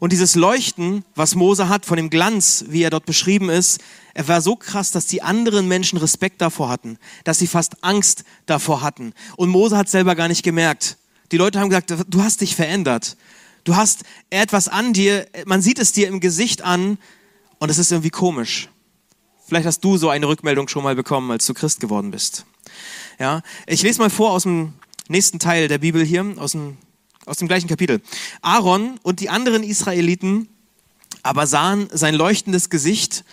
Und 0.00 0.12
dieses 0.12 0.34
Leuchten, 0.34 1.04
was 1.14 1.34
Mose 1.34 1.68
hat, 1.68 1.86
von 1.86 1.96
dem 1.96 2.10
Glanz, 2.10 2.64
wie 2.68 2.82
er 2.82 2.90
dort 2.90 3.06
beschrieben 3.06 3.50
ist, 3.50 3.80
er 4.14 4.28
war 4.28 4.40
so 4.40 4.56
krass, 4.56 4.90
dass 4.90 5.06
die 5.06 5.22
anderen 5.22 5.68
Menschen 5.68 5.98
Respekt 5.98 6.40
davor 6.40 6.68
hatten, 6.68 6.98
dass 7.24 7.38
sie 7.38 7.46
fast 7.46 7.84
Angst 7.84 8.24
davor 8.46 8.80
hatten. 8.80 9.12
Und 9.36 9.48
Mose 9.50 9.76
hat 9.76 9.88
selber 9.88 10.14
gar 10.14 10.28
nicht 10.28 10.42
gemerkt. 10.42 10.96
Die 11.30 11.36
Leute 11.36 11.60
haben 11.60 11.68
gesagt, 11.68 11.94
du 12.08 12.22
hast 12.22 12.40
dich 12.40 12.56
verändert. 12.56 13.16
Du 13.64 13.76
hast 13.76 14.04
etwas 14.30 14.68
an 14.68 14.92
dir, 14.92 15.26
man 15.44 15.60
sieht 15.60 15.78
es 15.78 15.92
dir 15.92 16.08
im 16.08 16.20
Gesicht 16.20 16.62
an 16.62 16.98
und 17.58 17.70
es 17.70 17.78
ist 17.78 17.92
irgendwie 17.92 18.10
komisch. 18.10 18.68
Vielleicht 19.46 19.66
hast 19.66 19.80
du 19.80 19.96
so 19.96 20.08
eine 20.08 20.26
Rückmeldung 20.28 20.68
schon 20.68 20.82
mal 20.82 20.94
bekommen, 20.94 21.30
als 21.30 21.46
du 21.46 21.54
Christ 21.54 21.80
geworden 21.80 22.10
bist. 22.10 22.44
Ja, 23.18 23.42
ich 23.66 23.82
lese 23.82 24.00
mal 24.00 24.10
vor 24.10 24.32
aus 24.32 24.44
dem 24.44 24.74
nächsten 25.08 25.38
Teil 25.38 25.68
der 25.68 25.78
Bibel 25.78 26.04
hier, 26.04 26.34
aus 26.38 26.52
dem, 26.52 26.76
aus 27.28 27.36
dem 27.36 27.48
gleichen 27.48 27.68
Kapitel. 27.68 28.00
Aaron 28.42 28.98
und 29.02 29.20
die 29.20 29.28
anderen 29.28 29.62
Israeliten 29.62 30.48
aber 31.22 31.46
sahen 31.46 31.88
sein 31.92 32.14
leuchtendes 32.14 32.70
Gesicht 32.70 33.24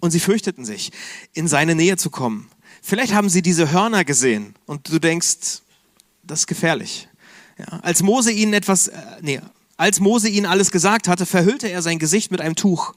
und 0.00 0.10
sie 0.10 0.20
fürchteten 0.20 0.64
sich, 0.64 0.90
in 1.32 1.48
seine 1.48 1.74
Nähe 1.74 1.96
zu 1.96 2.10
kommen. 2.10 2.50
Vielleicht 2.82 3.14
haben 3.14 3.28
sie 3.28 3.42
diese 3.42 3.72
Hörner 3.72 4.04
gesehen 4.04 4.54
und 4.66 4.90
du 4.90 4.98
denkst, 4.98 5.62
das 6.22 6.40
ist 6.40 6.46
gefährlich. 6.46 7.08
Ja, 7.58 7.78
als 7.82 8.02
Mose 8.02 8.30
ihnen 8.32 8.52
etwas, 8.52 8.88
äh, 8.88 9.00
nee, 9.22 9.40
als 9.76 10.00
Mose 10.00 10.28
ihnen 10.28 10.46
alles 10.46 10.70
gesagt 10.70 11.08
hatte, 11.08 11.26
verhüllte 11.26 11.68
er 11.68 11.82
sein 11.82 11.98
Gesicht 11.98 12.30
mit 12.30 12.40
einem 12.40 12.56
Tuch. 12.56 12.94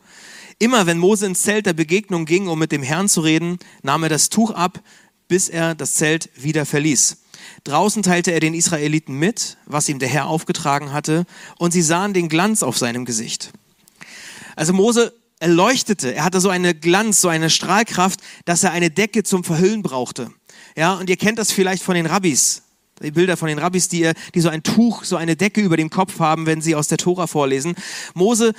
Immer 0.60 0.88
wenn 0.88 0.98
Mose 0.98 1.28
ins 1.28 1.44
Zelt 1.44 1.66
der 1.66 1.74
Begegnung 1.74 2.26
ging, 2.26 2.48
um 2.48 2.58
mit 2.58 2.72
dem 2.72 2.84
Herrn 2.84 3.08
zu 3.08 3.22
reden, 3.22 3.60
nahm 3.84 4.04
er 4.04 4.10
das 4.10 4.30
Tuch 4.30 4.52
ab, 4.52 4.82
bis 5.28 5.50
er 5.50 5.76
das 5.76 5.94
Zelt 5.94 6.30
wieder 6.36 6.66
verließ. 6.66 7.18
Draußen 7.64 8.04
teilte 8.04 8.32
er 8.32 8.40
den 8.40 8.54
Israeliten 8.54 9.16
mit, 9.16 9.58
was 9.66 9.90
ihm 9.90 10.00
der 10.00 10.10
Herr 10.10 10.28
aufgetragen 10.28 10.94
hatte, 10.94 11.26
und 11.58 11.72
sie 11.72 11.82
sahen 11.82 12.14
den 12.14 12.30
Glanz 12.30 12.64
auf 12.64 12.78
seinem 12.78 13.06
Gesicht. 13.06 13.52
Also 14.56 14.74
Mose 14.74 15.14
erleuchtete, 15.40 16.16
er 16.16 16.24
hatte 16.24 16.40
so 16.40 16.50
eine 16.50 16.74
Glanz, 16.74 17.22
so 17.22 17.28
eine 17.28 17.50
Strahlkraft, 17.50 18.22
dass 18.46 18.64
er 18.64 18.72
eine 18.72 18.90
Decke 18.90 19.24
zum 19.24 19.44
Verhüllen 19.44 19.84
brauchte. 19.84 20.32
Ja, 20.76 20.96
und 20.96 21.10
ihr 21.10 21.18
kennt 21.18 21.40
das 21.40 21.52
vielleicht 21.52 21.84
von 21.84 21.96
den 21.96 22.06
Rabbis 22.06 22.64
die 23.04 23.12
Bilder 23.12 23.38
von 23.38 23.48
den 23.48 23.60
Rabbis, 23.60 23.90
die, 23.90 24.12
die 24.34 24.42
so 24.42 24.50
ein 24.50 24.64
Tuch, 24.64 25.04
so 25.04 25.16
eine 25.16 25.36
Decke 25.36 25.62
über 25.62 25.78
dem 25.78 25.90
Kopf 25.90 26.20
haben, 26.20 26.46
wenn 26.46 26.62
sie 26.62 26.76
aus 26.76 26.88
der 26.88 26.98
Tora 26.98 27.28
vorlesen. 27.28 27.76
Mose, 28.14 28.54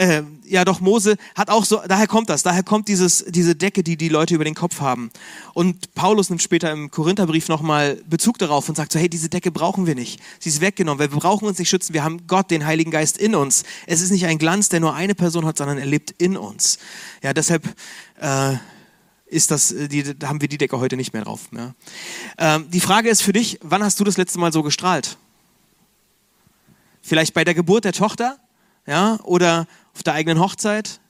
äh, 0.00 0.22
ja 0.46 0.64
doch, 0.64 0.80
Mose 0.80 1.16
hat 1.34 1.50
auch 1.50 1.66
so, 1.66 1.82
daher 1.86 2.06
kommt 2.06 2.30
das, 2.30 2.42
daher 2.42 2.62
kommt 2.62 2.88
dieses, 2.88 3.22
diese 3.28 3.54
Decke, 3.54 3.82
die 3.82 3.98
die 3.98 4.08
Leute 4.08 4.34
über 4.34 4.44
den 4.44 4.54
Kopf 4.54 4.80
haben. 4.80 5.10
Und 5.52 5.94
Paulus 5.94 6.30
nimmt 6.30 6.40
später 6.40 6.72
im 6.72 6.90
Korintherbrief 6.90 7.48
nochmal 7.48 8.00
Bezug 8.08 8.38
darauf 8.38 8.68
und 8.68 8.76
sagt 8.76 8.92
so, 8.92 8.98
hey, 8.98 9.10
diese 9.10 9.28
Decke 9.28 9.50
brauchen 9.50 9.86
wir 9.86 9.94
nicht. 9.94 10.18
Sie 10.38 10.48
ist 10.48 10.62
weggenommen, 10.62 10.98
weil 10.98 11.12
wir 11.12 11.18
brauchen 11.18 11.46
uns 11.46 11.58
nicht 11.58 11.68
schützen, 11.68 11.92
wir 11.92 12.02
haben 12.02 12.26
Gott, 12.26 12.50
den 12.50 12.64
Heiligen 12.64 12.90
Geist 12.90 13.18
in 13.18 13.34
uns. 13.34 13.64
Es 13.86 14.00
ist 14.00 14.10
nicht 14.10 14.24
ein 14.24 14.38
Glanz, 14.38 14.70
der 14.70 14.80
nur 14.80 14.94
eine 14.94 15.14
Person 15.14 15.44
hat, 15.44 15.58
sondern 15.58 15.76
er 15.76 15.86
lebt 15.86 16.12
in 16.12 16.36
uns. 16.36 16.78
Ja, 17.22 17.34
deshalb... 17.34 17.64
Äh, 18.20 18.54
ist 19.26 19.52
das, 19.52 19.70
äh, 19.70 19.86
die, 19.86 20.02
haben 20.24 20.40
wir 20.40 20.48
die 20.48 20.58
Decke 20.58 20.80
heute 20.80 20.96
nicht 20.96 21.12
mehr 21.12 21.22
drauf. 21.22 21.50
Ja. 21.52 21.74
Ähm, 22.36 22.68
die 22.68 22.80
Frage 22.80 23.08
ist 23.08 23.22
für 23.22 23.32
dich, 23.32 23.60
wann 23.62 23.84
hast 23.84 24.00
du 24.00 24.04
das 24.04 24.16
letzte 24.16 24.40
Mal 24.40 24.52
so 24.52 24.64
gestrahlt? 24.64 25.18
Vielleicht 27.00 27.32
bei 27.32 27.44
der 27.44 27.54
Geburt 27.54 27.84
der 27.84 27.92
Tochter, 27.92 28.40
ja, 28.86 29.20
oder 29.22 29.68
auf 29.94 30.02
der 30.02 30.14
eigenen 30.14 30.40
Hochzeit, 30.40 31.00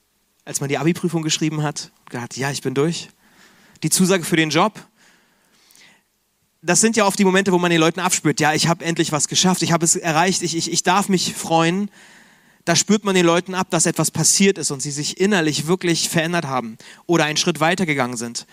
als 0.45 0.59
man 0.59 0.69
die 0.69 0.77
Abi-Prüfung 0.77 1.21
geschrieben 1.21 1.63
hat, 1.63 1.91
gesagt, 2.09 2.37
ja, 2.37 2.51
ich 2.51 2.61
bin 2.61 2.73
durch. 2.73 3.09
Die 3.83 3.89
Zusage 3.89 4.23
für 4.23 4.35
den 4.35 4.49
Job. 4.49 4.73
Das 6.61 6.81
sind 6.81 6.95
ja 6.95 7.05
oft 7.05 7.17
die 7.17 7.25
Momente, 7.25 7.51
wo 7.51 7.57
man 7.57 7.71
den 7.71 7.79
Leuten 7.79 7.99
abspürt, 7.99 8.39
ja, 8.39 8.53
ich 8.53 8.67
habe 8.67 8.85
endlich 8.85 9.11
was 9.11 9.27
geschafft, 9.27 9.63
ich 9.63 9.71
habe 9.71 9.83
es 9.83 9.95
erreicht, 9.95 10.43
ich, 10.43 10.55
ich, 10.55 10.71
ich 10.71 10.83
darf 10.83 11.09
mich 11.09 11.33
freuen 11.33 11.89
da 12.65 12.75
spürt 12.75 13.03
man 13.03 13.15
den 13.15 13.25
Leuten 13.25 13.55
ab, 13.55 13.69
dass 13.71 13.85
etwas 13.85 14.11
passiert 14.11 14.57
ist 14.57 14.71
und 14.71 14.81
sie 14.81 14.91
sich 14.91 15.19
innerlich 15.19 15.67
wirklich 15.67 16.09
verändert 16.09 16.45
haben 16.45 16.77
oder 17.05 17.25
einen 17.25 17.37
Schritt 17.37 17.59
weiter 17.59 17.85
gegangen 17.85 18.17
sind. 18.17 18.45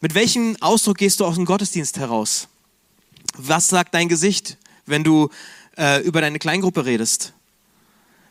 Mit 0.00 0.14
welchem 0.14 0.56
Ausdruck 0.60 0.98
gehst 0.98 1.20
du 1.20 1.26
aus 1.26 1.34
dem 1.34 1.44
Gottesdienst 1.44 1.98
heraus? 1.98 2.48
Was 3.36 3.68
sagt 3.68 3.94
dein 3.94 4.08
Gesicht, 4.08 4.56
wenn 4.86 5.04
du 5.04 5.28
äh, 5.76 6.02
über 6.02 6.20
deine 6.20 6.38
Kleingruppe 6.38 6.86
redest? 6.86 7.34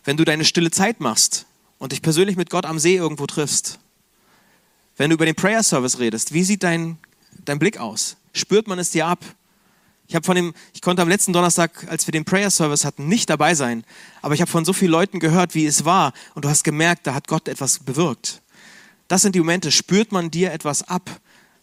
Wenn 0.10 0.18
du 0.18 0.26
deine 0.26 0.44
stille 0.44 0.72
Zeit 0.72 1.02
machst 1.02 1.46
und 1.78 1.92
dich 1.92 2.02
persönlich 2.02 2.36
mit 2.36 2.50
Gott 2.50 2.66
am 2.66 2.80
See 2.80 2.96
irgendwo 2.96 3.28
triffst? 3.28 3.78
Wenn 4.98 5.12
du 5.12 5.14
über 5.14 5.28
den 5.28 5.36
Prayer 5.36 5.62
Service 5.62 6.00
redest, 6.00 6.34
wie 6.34 6.44
sieht 6.44 6.64
dein, 6.64 6.98
dein 7.46 7.60
Blick 7.60 7.78
aus? 7.78 8.18
Spürt 8.34 8.68
man 8.68 8.80
es 8.80 8.90
dir 8.90 9.06
ab? 9.06 9.24
Ich 10.08 10.18
von 10.24 10.36
dem, 10.36 10.56
ich 10.74 10.82
konnte 10.82 11.04
am 11.04 11.10
letzten 11.10 11.32
Donnerstag, 11.32 11.86
als 11.92 12.08
wir 12.08 12.12
den 12.12 12.26
Prayer 12.26 12.50
Service 12.50 12.86
hatten, 12.86 13.08
nicht 13.08 13.30
dabei 13.30 13.54
sein. 13.54 13.84
Aber 14.24 14.34
ich 14.34 14.42
habe 14.42 14.50
von 14.50 14.66
so 14.66 14.74
vielen 14.74 14.90
Leuten 14.90 15.20
gehört, 15.20 15.54
wie 15.54 15.68
es 15.68 15.86
war. 15.86 16.14
Und 16.34 16.44
du 16.44 16.50
hast 16.50 16.64
gemerkt, 16.64 17.06
da 17.06 17.14
hat 17.14 17.28
Gott 17.28 17.48
etwas 17.48 17.78
bewirkt. 17.78 18.42
Das 19.10 19.22
sind 19.22 19.36
die 19.36 19.40
Momente. 19.40 19.72
Spürt 19.72 20.12
man 20.12 20.32
dir 20.32 20.52
etwas 20.52 20.82
ab, 20.82 21.22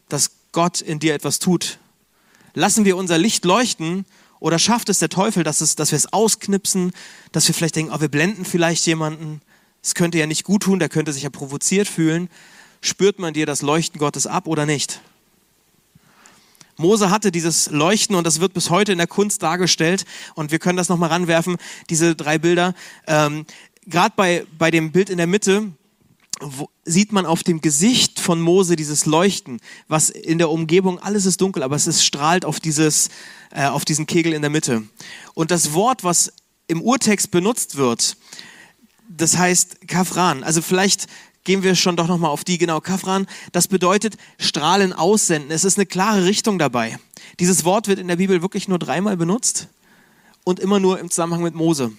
dass 0.09 0.31
Gott 0.53 0.81
in 0.81 1.00
dir 1.00 1.15
etwas 1.15 1.41
tut? 1.41 1.81
Lassen 2.55 2.85
wir 2.85 2.97
unser 2.97 3.19
Licht 3.19 3.45
leuchten 3.45 4.07
oder 4.40 4.59
schafft 4.59 4.88
es 4.88 4.99
der 4.99 5.09
Teufel, 5.09 5.45
dass, 5.45 5.61
es, 5.61 5.76
dass 5.76 5.93
wir 5.93 5.97
es 5.97 6.12
ausknipsen, 6.12 6.93
dass 7.33 7.49
wir 7.49 7.55
vielleicht 7.55 7.76
denken, 7.76 7.93
oh, 7.95 8.00
wir 8.00 8.09
blenden 8.09 8.45
vielleicht 8.45 8.87
jemanden. 8.87 9.40
Es 9.83 9.95
könnte 9.95 10.19
ja 10.19 10.26
nicht 10.26 10.45
gut 10.45 10.64
tun, 10.64 10.78
der 10.78 10.88
könnte 10.88 11.12
sich 11.12 11.23
ja 11.23 11.31
provoziert 11.31 11.88
fühlen. 11.88 12.28
Spürt 12.81 13.19
man 13.19 13.35
dir 13.35 13.47
das 13.47 13.62
Leuchten 13.62 13.99
Gottes 13.99 14.26
ab 14.26 14.47
oder 14.47 14.66
nicht? 14.66 15.00
Mose 16.76 17.11
hatte 17.11 17.33
dieses 17.33 17.71
Leuchten 17.71 18.16
und 18.16 18.26
das 18.26 18.40
wird 18.40 18.52
bis 18.52 18.69
heute 18.69 18.93
in 18.93 18.99
der 18.99 19.07
Kunst 19.07 19.43
dargestellt. 19.43 20.05
Und 20.35 20.50
wir 20.50 20.59
können 20.59 20.76
das 20.76 20.88
nochmal 20.88 21.09
ranwerfen, 21.09 21.57
diese 21.88 22.14
drei 22.14 22.38
Bilder. 22.38 22.75
Ähm, 23.07 23.47
Gerade 23.87 24.12
bei, 24.16 24.45
bei 24.59 24.71
dem 24.71 24.93
Bild 24.93 25.11
in 25.11 25.16
der 25.16 25.26
Mitte 25.26 25.73
sieht 26.85 27.12
man 27.12 27.26
auf 27.26 27.43
dem 27.43 27.61
Gesicht 27.61 28.21
von 28.21 28.40
Mose 28.40 28.76
dieses 28.76 29.07
Leuchten, 29.07 29.61
was 29.88 30.11
in 30.11 30.38
der 30.38 30.50
Umgebung, 30.50 30.99
alles 30.99 31.25
ist 31.25 31.40
dunkel, 31.40 31.62
aber 31.62 31.76
es 31.76 31.87
ist, 31.87 32.05
strahlt 32.05 32.45
auf, 32.45 32.61
dieses, 32.61 33.09
äh, 33.52 33.66
auf 33.66 33.85
diesen 33.85 34.07
Kegel 34.07 34.33
in 34.33 34.43
der 34.43 34.50
Mitte. 34.50 34.83
Und 35.35 35.50
das 35.50 35.73
Wort, 35.73 36.05
was 36.05 36.33
im 36.69 36.83
Urtext 36.83 37.31
benutzt 37.31 37.76
wird, 37.76 38.16
das 39.09 39.37
heißt 39.37 39.88
Kafran. 39.88 40.45
Also 40.45 40.62
vielleicht 40.62 41.07
gehen 41.45 41.62
wir 41.62 41.75
schon 41.75 41.97
doch 41.97 42.09
nochmal 42.09 42.31
auf 42.31 42.45
die, 42.45 42.59
genau, 42.59 42.81
Kafran, 42.81 43.26
das 43.52 43.69
bedeutet 43.69 44.16
Strahlen 44.38 44.93
aussenden. 44.93 45.50
Es 45.50 45.64
ist 45.64 45.78
eine 45.78 45.87
klare 45.87 46.25
Richtung 46.25 46.59
dabei. 46.59 46.99
Dieses 47.40 47.64
Wort 47.64 47.88
wird 47.88 47.99
in 47.99 48.09
der 48.09 48.16
Bibel 48.16 48.43
wirklich 48.43 48.69
nur 48.69 48.78
dreimal 48.78 49.16
benutzt 49.16 49.69
und 50.45 50.61
immer 50.61 50.81
nur 50.81 50.99
im 50.99 51.11
Zusammenhang 51.11 51.43
mit 51.43 51.55
Mose. 51.55 51.93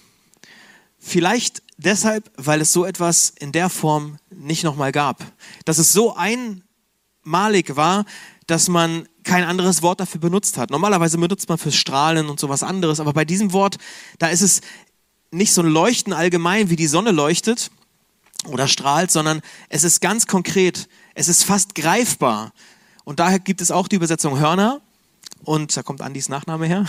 Vielleicht 1.07 1.63
deshalb, 1.77 2.29
weil 2.35 2.59
es 2.59 2.73
so 2.73 2.83
etwas 2.83 3.29
in 3.29 3.53
der 3.53 3.69
Form 3.69 4.17
nicht 4.29 4.65
nochmal 4.65 4.91
gab. 4.91 5.23
Dass 5.63 5.77
es 5.77 5.93
so 5.93 6.17
einmalig 6.17 7.77
war, 7.77 8.03
dass 8.45 8.67
man 8.67 9.07
kein 9.23 9.45
anderes 9.45 9.81
Wort 9.81 10.01
dafür 10.01 10.19
benutzt 10.19 10.57
hat. 10.57 10.69
Normalerweise 10.69 11.17
benutzt 11.17 11.47
man 11.47 11.57
für 11.57 11.71
Strahlen 11.71 12.27
und 12.27 12.41
sowas 12.41 12.61
anderes, 12.61 12.99
aber 12.99 13.13
bei 13.13 13.23
diesem 13.23 13.53
Wort, 13.53 13.77
da 14.19 14.27
ist 14.27 14.41
es 14.41 14.59
nicht 15.31 15.53
so 15.53 15.61
ein 15.61 15.67
Leuchten 15.67 16.11
allgemein, 16.11 16.69
wie 16.69 16.75
die 16.75 16.87
Sonne 16.87 17.11
leuchtet, 17.11 17.71
oder 18.45 18.67
strahlt, 18.67 19.09
sondern 19.09 19.41
es 19.69 19.85
ist 19.85 20.01
ganz 20.01 20.27
konkret, 20.27 20.89
es 21.15 21.29
ist 21.29 21.43
fast 21.43 21.73
greifbar. 21.73 22.51
Und 23.05 23.21
daher 23.21 23.39
gibt 23.39 23.61
es 23.61 23.71
auch 23.71 23.87
die 23.87 23.95
Übersetzung 23.95 24.39
Hörner. 24.39 24.81
Und 25.43 25.75
da 25.75 25.83
kommt 25.83 26.01
Andis 26.01 26.29
Nachname 26.29 26.65
her. 26.65 26.85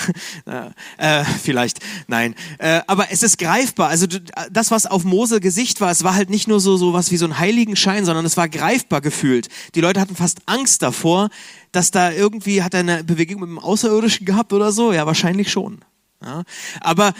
äh, 0.98 1.24
vielleicht, 1.24 1.78
nein. 2.06 2.34
Äh, 2.58 2.80
aber 2.86 3.10
es 3.10 3.22
ist 3.22 3.38
greifbar. 3.38 3.88
Also 3.88 4.06
das, 4.50 4.70
was 4.70 4.86
auf 4.86 5.04
Mose 5.04 5.40
Gesicht 5.40 5.80
war, 5.80 5.90
es 5.90 6.04
war 6.04 6.14
halt 6.14 6.30
nicht 6.30 6.48
nur 6.48 6.60
so, 6.60 6.76
so 6.76 6.92
was 6.92 7.10
wie 7.10 7.16
so 7.16 7.26
ein 7.26 7.38
Heiligenschein, 7.38 8.04
sondern 8.04 8.24
es 8.24 8.36
war 8.36 8.48
greifbar 8.48 9.00
gefühlt. 9.00 9.48
Die 9.74 9.80
Leute 9.80 10.00
hatten 10.00 10.16
fast 10.16 10.40
Angst 10.46 10.82
davor, 10.82 11.30
dass 11.72 11.90
da 11.90 12.10
irgendwie, 12.10 12.62
hat 12.62 12.74
er 12.74 12.80
eine 12.80 13.04
Bewegung 13.04 13.40
mit 13.40 13.48
einem 13.48 13.58
Außerirdischen 13.58 14.26
gehabt 14.26 14.52
oder 14.52 14.72
so? 14.72 14.92
Ja, 14.92 15.06
wahrscheinlich 15.06 15.50
schon. 15.50 15.84
Ja. 16.22 16.42
Aber 16.80 17.12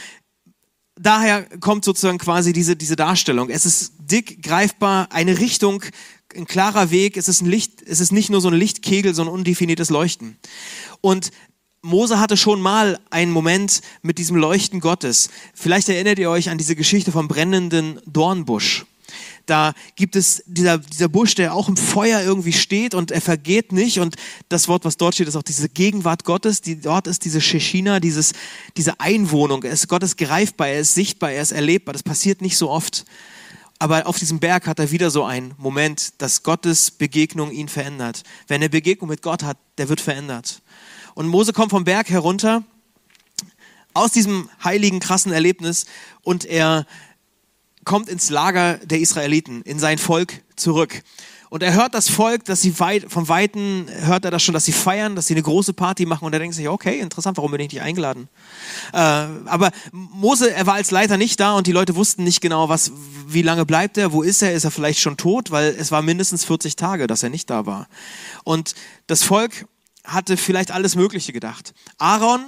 daher 0.97 1.44
kommt 1.61 1.85
sozusagen 1.85 2.18
quasi 2.18 2.52
diese, 2.52 2.76
diese 2.76 2.97
Darstellung. 2.97 3.50
Es 3.50 3.66
ist 3.66 3.92
dick, 3.99 4.42
greifbar, 4.42 5.08
eine 5.12 5.38
Richtung, 5.38 5.82
ein 6.37 6.47
klarer 6.47 6.90
Weg. 6.90 7.16
Es 7.16 7.28
ist 7.28 7.40
ein 7.40 7.49
Licht, 7.49 7.82
es 7.82 8.00
ist 8.00 8.12
nicht 8.12 8.30
nur 8.30 8.40
so 8.40 8.49
ein 8.49 8.54
Lichtkegel, 8.54 9.14
so 9.14 9.23
ein 9.23 9.28
undefiniertes 9.28 9.90
Leuchten. 9.90 10.37
Und 11.00 11.30
Mose 11.80 12.18
hatte 12.18 12.37
schon 12.37 12.61
mal 12.61 12.99
einen 13.11 13.32
Moment 13.32 13.80
mit 14.02 14.18
diesem 14.18 14.37
Leuchten 14.37 14.80
Gottes. 14.80 15.30
Vielleicht 15.54 15.88
erinnert 15.88 16.18
ihr 16.18 16.30
euch 16.30 16.50
an 16.50 16.58
diese 16.58 16.76
Geschichte 16.76 17.12
vom 17.12 17.28
brennenden 17.28 18.00
Dornbusch 18.06 18.85
da 19.49 19.73
gibt 19.97 20.16
es 20.16 20.42
dieser, 20.47 20.78
dieser 20.78 21.08
Busch, 21.08 21.35
der 21.35 21.54
auch 21.54 21.68
im 21.68 21.76
Feuer 21.76 22.23
irgendwie 22.23 22.52
steht 22.52 22.94
und 22.94 23.11
er 23.11 23.20
vergeht 23.20 23.73
nicht. 23.73 23.99
Und 23.99 24.16
das 24.49 24.68
Wort, 24.68 24.85
was 24.85 24.97
dort 24.97 25.14
steht, 25.14 25.28
ist 25.28 25.37
auch 25.37 25.42
diese 25.42 25.68
Gegenwart 25.68 26.25
Gottes. 26.25 26.61
Die, 26.61 26.80
dort 26.80 27.06
ist 27.06 27.25
diese 27.25 27.40
Shechina, 27.40 28.00
dieses, 28.00 28.32
diese 28.76 29.00
Einwohnung. 29.00 29.62
Er 29.64 29.73
ist, 29.73 29.88
Gott 29.88 30.02
ist 30.02 30.18
greifbar, 30.18 30.68
er 30.68 30.80
ist 30.80 30.94
sichtbar, 30.94 31.32
er 31.32 31.42
ist 31.42 31.52
erlebbar. 31.52 31.94
Das 31.94 32.02
passiert 32.02 32.42
nicht 32.42 32.58
so 32.58 32.70
oft. 32.70 33.04
Aber 33.78 34.06
auf 34.06 34.18
diesem 34.18 34.40
Berg 34.40 34.66
hat 34.66 34.78
er 34.78 34.90
wieder 34.90 35.11
so 35.11 35.25
einen 35.25 35.54
Moment, 35.56 36.20
dass 36.20 36.42
Gottes 36.42 36.90
Begegnung 36.90 37.52
ihn 37.52 37.68
verändert. 37.68 38.25
Wer 38.49 38.56
eine 38.56 38.68
Begegnung 38.68 39.08
mit 39.08 39.23
Gott 39.23 39.42
hat, 39.42 39.56
der 39.78 39.88
wird 39.88 40.00
verändert. 40.00 40.62
Und 41.14 41.28
Mose 41.28 41.52
kommt 41.52 41.70
vom 41.70 41.85
Berg 41.85 42.11
herunter 42.11 42.64
aus 43.94 44.12
diesem 44.12 44.49
heiligen, 44.62 45.00
krassen 45.00 45.32
Erlebnis 45.32 45.87
und 46.23 46.44
er 46.44 46.87
kommt 47.85 48.08
ins 48.08 48.30
Lager 48.30 48.78
der 48.78 49.00
Israeliten, 49.00 49.62
in 49.62 49.78
sein 49.78 49.99
Volk 49.99 50.42
zurück. 50.56 51.02
Und 51.50 51.62
er 51.62 51.73
hört 51.73 51.95
das 51.95 52.09
Volk, 52.09 52.45
dass 52.45 52.61
sie 52.61 52.78
weit, 52.78 53.07
vom 53.09 53.28
Weiten 53.28 53.87
hört 53.88 54.25
er 54.25 54.31
das 54.31 54.43
schon, 54.43 54.52
dass 54.52 54.64
sie 54.64 54.73
feiern, 54.73 55.17
dass 55.17 55.26
sie 55.26 55.35
eine 55.35 55.43
große 55.43 55.73
Party 55.73 56.05
machen 56.05 56.25
und 56.26 56.33
er 56.33 56.38
denkt 56.38 56.55
sich, 56.55 56.69
okay, 56.69 56.99
interessant, 56.99 57.37
warum 57.38 57.50
bin 57.50 57.61
ich 57.61 57.73
nicht 57.73 57.83
eingeladen? 57.83 58.28
Äh, 58.93 58.97
aber 58.97 59.71
Mose, 59.93 60.52
er 60.52 60.67
war 60.67 60.75
als 60.75 60.90
Leiter 60.90 61.17
nicht 61.17 61.40
da 61.40 61.55
und 61.55 61.67
die 61.67 61.73
Leute 61.73 61.97
wussten 61.97 62.25
nicht 62.25 62.40
genau, 62.40 62.69
was, 62.69 62.93
wie 63.26 63.43
lange 63.43 63.64
bleibt 63.64 63.97
er, 63.97 64.12
wo 64.12 64.23
ist 64.23 64.43
er, 64.43 64.52
ist 64.52 64.64
er 64.64 64.71
vielleicht 64.71 65.00
schon 65.00 65.17
tot, 65.17 65.50
weil 65.50 65.75
es 65.78 65.90
war 65.90 66.02
mindestens 66.02 66.45
40 66.45 66.76
Tage, 66.76 67.07
dass 67.07 67.23
er 67.23 67.31
nicht 67.31 67.49
da 67.49 67.64
war. 67.64 67.88
Und 68.45 68.75
das 69.07 69.23
Volk 69.23 69.67
hatte 70.05 70.37
vielleicht 70.37 70.71
alles 70.71 70.97
Mögliche 70.97 71.33
gedacht. 71.33 71.75
Aaron 71.99 72.43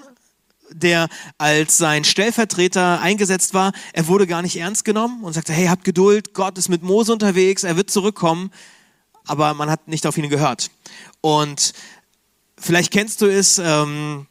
der 0.73 1.09
als 1.38 1.78
sein 1.78 2.04
Stellvertreter 2.04 3.00
eingesetzt 3.00 3.54
war, 3.54 3.73
er 3.92 4.07
wurde 4.07 4.28
gar 4.28 4.42
nicht 4.42 4.57
ernst 4.57 4.85
genommen 4.85 5.25
und 5.25 5.33
sagte, 5.33 5.52
hey, 5.52 5.66
habt 5.66 5.83
Geduld, 5.83 6.33
Gott 6.33 6.59
ist 6.59 6.69
mit 6.69 6.85
Mose 6.85 7.12
unterwegs, 7.12 7.64
er 7.64 7.76
wird 7.76 7.90
zurückkommen. 7.90 8.52
Aber 9.30 9.54
man 9.54 9.70
hat 9.70 9.87
nicht 9.87 10.08
auf 10.08 10.18
ihn 10.18 10.28
gehört. 10.28 10.72
Und 11.20 11.72
vielleicht 12.58 12.92
kennst 12.92 13.20
du 13.20 13.26
es, 13.26 13.58
ähm, 13.58 14.26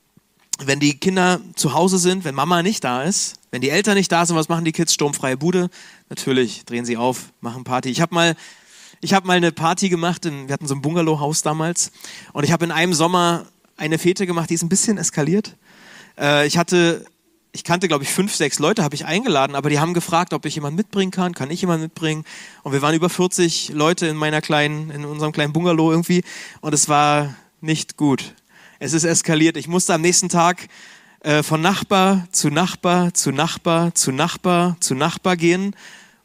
wenn 0.60 0.82
die 0.82 1.00
Kinder 1.00 1.39
zu 1.56 1.74
Hause 1.74 1.98
sind, 2.00 2.25
wenn 2.25 2.36
Mama 2.36 2.62
nicht 2.63 2.84
da 2.84 3.03
ist, 3.03 3.36
wenn 3.50 3.62
die 3.62 3.70
Eltern 3.70 3.96
nicht 3.96 4.12
da 4.12 4.25
sind, 4.25 4.36
was 4.36 4.50
machen 4.50 4.65
die 4.65 4.74
Kids? 4.74 4.94
Sturmfreie 4.94 5.38
Bude. 5.38 5.70
Natürlich 6.10 6.65
drehen 6.65 6.84
sie 6.84 6.98
auf, 6.98 7.32
machen 7.39 7.63
Party. 7.63 7.89
Ich 7.89 8.01
habe 8.01 8.13
mal 8.13 8.36
ich 9.00 9.12
mal 9.12 9.38
eine 9.38 9.53
Party 9.53 9.88
gemacht, 9.88 10.25
in, 10.25 10.50
wir 10.50 10.53
hatten 10.53 10.68
so 10.68 10.75
ein 10.75 10.82
Bungalow-Haus 10.82 11.44
damals 11.44 11.94
und 12.34 12.44
ich 12.44 12.51
habe 12.51 12.65
in 12.65 12.72
einem 12.72 12.94
Sommer 12.94 13.46
eine 13.77 13.98
Fete 13.98 14.27
gemacht, 14.27 14.50
die 14.50 14.56
ist 14.56 14.63
ein 14.63 14.68
bisschen 14.68 14.98
eskaliert. 14.98 15.56
Äh, 16.20 16.46
ich 16.46 16.58
hatte, 16.58 17.06
ich 17.51 17.63
kannte, 17.63 17.88
glaube 17.88 18.03
ich, 18.03 18.12
fünf, 18.12 18.36
sechs 18.36 18.60
Leute, 18.60 18.84
habe 18.84 18.96
ich 18.96 19.06
eingeladen, 19.06 19.56
aber 19.56 19.70
die 19.70 19.79
haben 19.79 19.94
gefragt, 19.94 20.34
ob 20.34 20.46
ich 20.46 20.56
jemanden 20.56 20.77
mitbringen 20.77 21.12
kann. 21.12 21.34
Kann 21.34 21.50
ich 21.50 21.62
jemanden 21.62 21.84
mitbringen? 21.84 22.24
Und 22.63 22.74
wir 22.74 22.82
waren 22.82 22.94
über 22.94 23.10
40 23.10 23.70
Leute 23.70 24.08
in 24.08 24.15
meiner 24.15 24.41
kleinen, 24.41 24.91
in 24.91 25.03
unserem 25.06 25.32
kleinen 25.32 25.51
Bungalow 25.51 25.91
irgendwie. 25.91 26.24
Und 26.62 26.74
es 26.74 26.89
war 26.89 27.36
nicht 27.60 27.98
gut. 27.98 28.36
Es 28.77 28.94
ist 28.94 29.03
eskaliert. 29.03 29.58
Ich 29.58 29.68
musste 29.68 29.94
am 29.96 30.01
nächsten 30.01 30.29
Tag 30.29 30.68
äh, 31.22 31.44
von 31.44 31.62
Nachbar 31.62 32.27
zu 32.32 32.50
Nachbar 32.50 33.13
zu 33.13 33.32
Nachbar 33.32 33.94
zu 33.96 34.12
Nachbar 34.12 34.77
zu 34.79 34.96
Nachbar 34.96 35.36
gehen, 35.36 35.75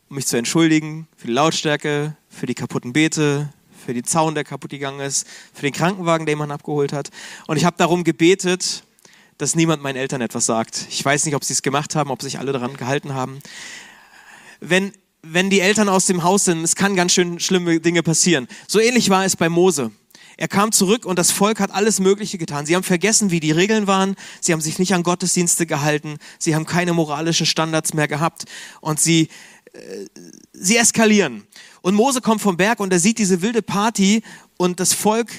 um 0.09 0.17
mich 0.17 0.27
zu 0.27 0.37
entschuldigen 0.37 1.09
für 1.17 1.27
die 1.27 1.33
Lautstärke, 1.33 2.17
für 2.29 2.47
die 2.47 2.55
kaputten 2.55 2.93
Beete, 2.93 3.49
für 3.85 3.95
den 3.95 4.05
Zaun, 4.05 4.35
der 4.35 4.45
kaputt 4.45 4.71
gegangen 4.71 5.01
ist, 5.01 5.27
für 5.53 5.63
den 5.63 5.73
Krankenwagen, 5.73 6.27
den 6.27 6.39
man 6.39 6.51
abgeholt 6.51 6.93
hat. 6.93 7.11
Und 7.47 7.57
ich 7.57 7.65
habe 7.65 7.77
darum 7.77 8.05
gebetet, 8.05 8.85
dass 9.39 9.55
niemand 9.55 9.83
meinen 9.83 9.97
Eltern 9.97 10.21
etwas 10.21 10.47
sagt. 10.47 10.87
Ich 10.91 11.05
weiß 11.05 11.25
nicht, 11.25 11.35
ob 11.35 11.45
sie 11.45 11.53
es 11.53 11.63
gemacht 11.63 11.95
haben, 11.95 12.11
ob 12.11 12.23
sich 12.23 12.39
alle 12.39 12.53
daran 12.53 12.77
gehalten 12.77 13.15
haben. 13.15 13.41
Wenn, 14.61 14.93
wenn 15.23 15.51
die 15.51 15.61
Eltern 15.61 15.89
aus 15.89 16.07
dem 16.07 16.23
Haus 16.23 16.45
sind, 16.45 16.63
es 16.63 16.77
kann 16.77 16.97
ganz 16.97 17.13
schön 17.13 17.41
schlimme 17.41 17.81
Dinge 17.81 18.03
passieren. 18.03 18.49
So 18.69 18.79
ähnlich 18.79 19.11
war 19.11 19.25
es 19.25 19.37
bei 19.37 19.49
Mose. 19.49 19.91
Er 20.37 20.49
kam 20.49 20.73
zurück 20.73 21.05
und 21.07 21.19
das 21.19 21.31
Volk 21.31 21.61
hat 21.61 21.71
alles 21.71 22.01
Mögliche 22.01 22.39
getan. 22.39 22.67
Sie 22.67 22.75
haben 22.75 22.83
vergessen, 22.83 23.31
wie 23.31 23.41
die 23.41 23.53
Regeln 23.53 23.87
waren. 23.87 24.17
Sie 24.41 24.53
haben 24.53 24.61
sich 24.61 24.79
nicht 24.79 24.93
an 24.95 25.05
Gottesdienste 25.05 25.67
gehalten. 25.67 26.19
Sie 26.39 26.55
haben 26.55 26.67
keine 26.67 26.93
moralischen 26.93 27.47
Standards 27.47 27.95
mehr 27.95 28.09
gehabt. 28.09 28.45
Und 28.81 28.99
sie, 28.99 29.29
äh, 29.73 30.07
sie 30.53 30.77
eskalieren. 30.77 31.47
Und 31.83 31.95
Mose 31.95 32.21
kommt 32.21 32.41
vom 32.41 32.57
Berg 32.57 32.81
und 32.81 32.93
er 32.93 32.99
sieht 32.99 33.19
diese 33.19 33.43
wilde 33.43 33.63
Party 33.63 34.23
und 34.57 34.81
das 34.81 34.93
Volk 34.93 35.31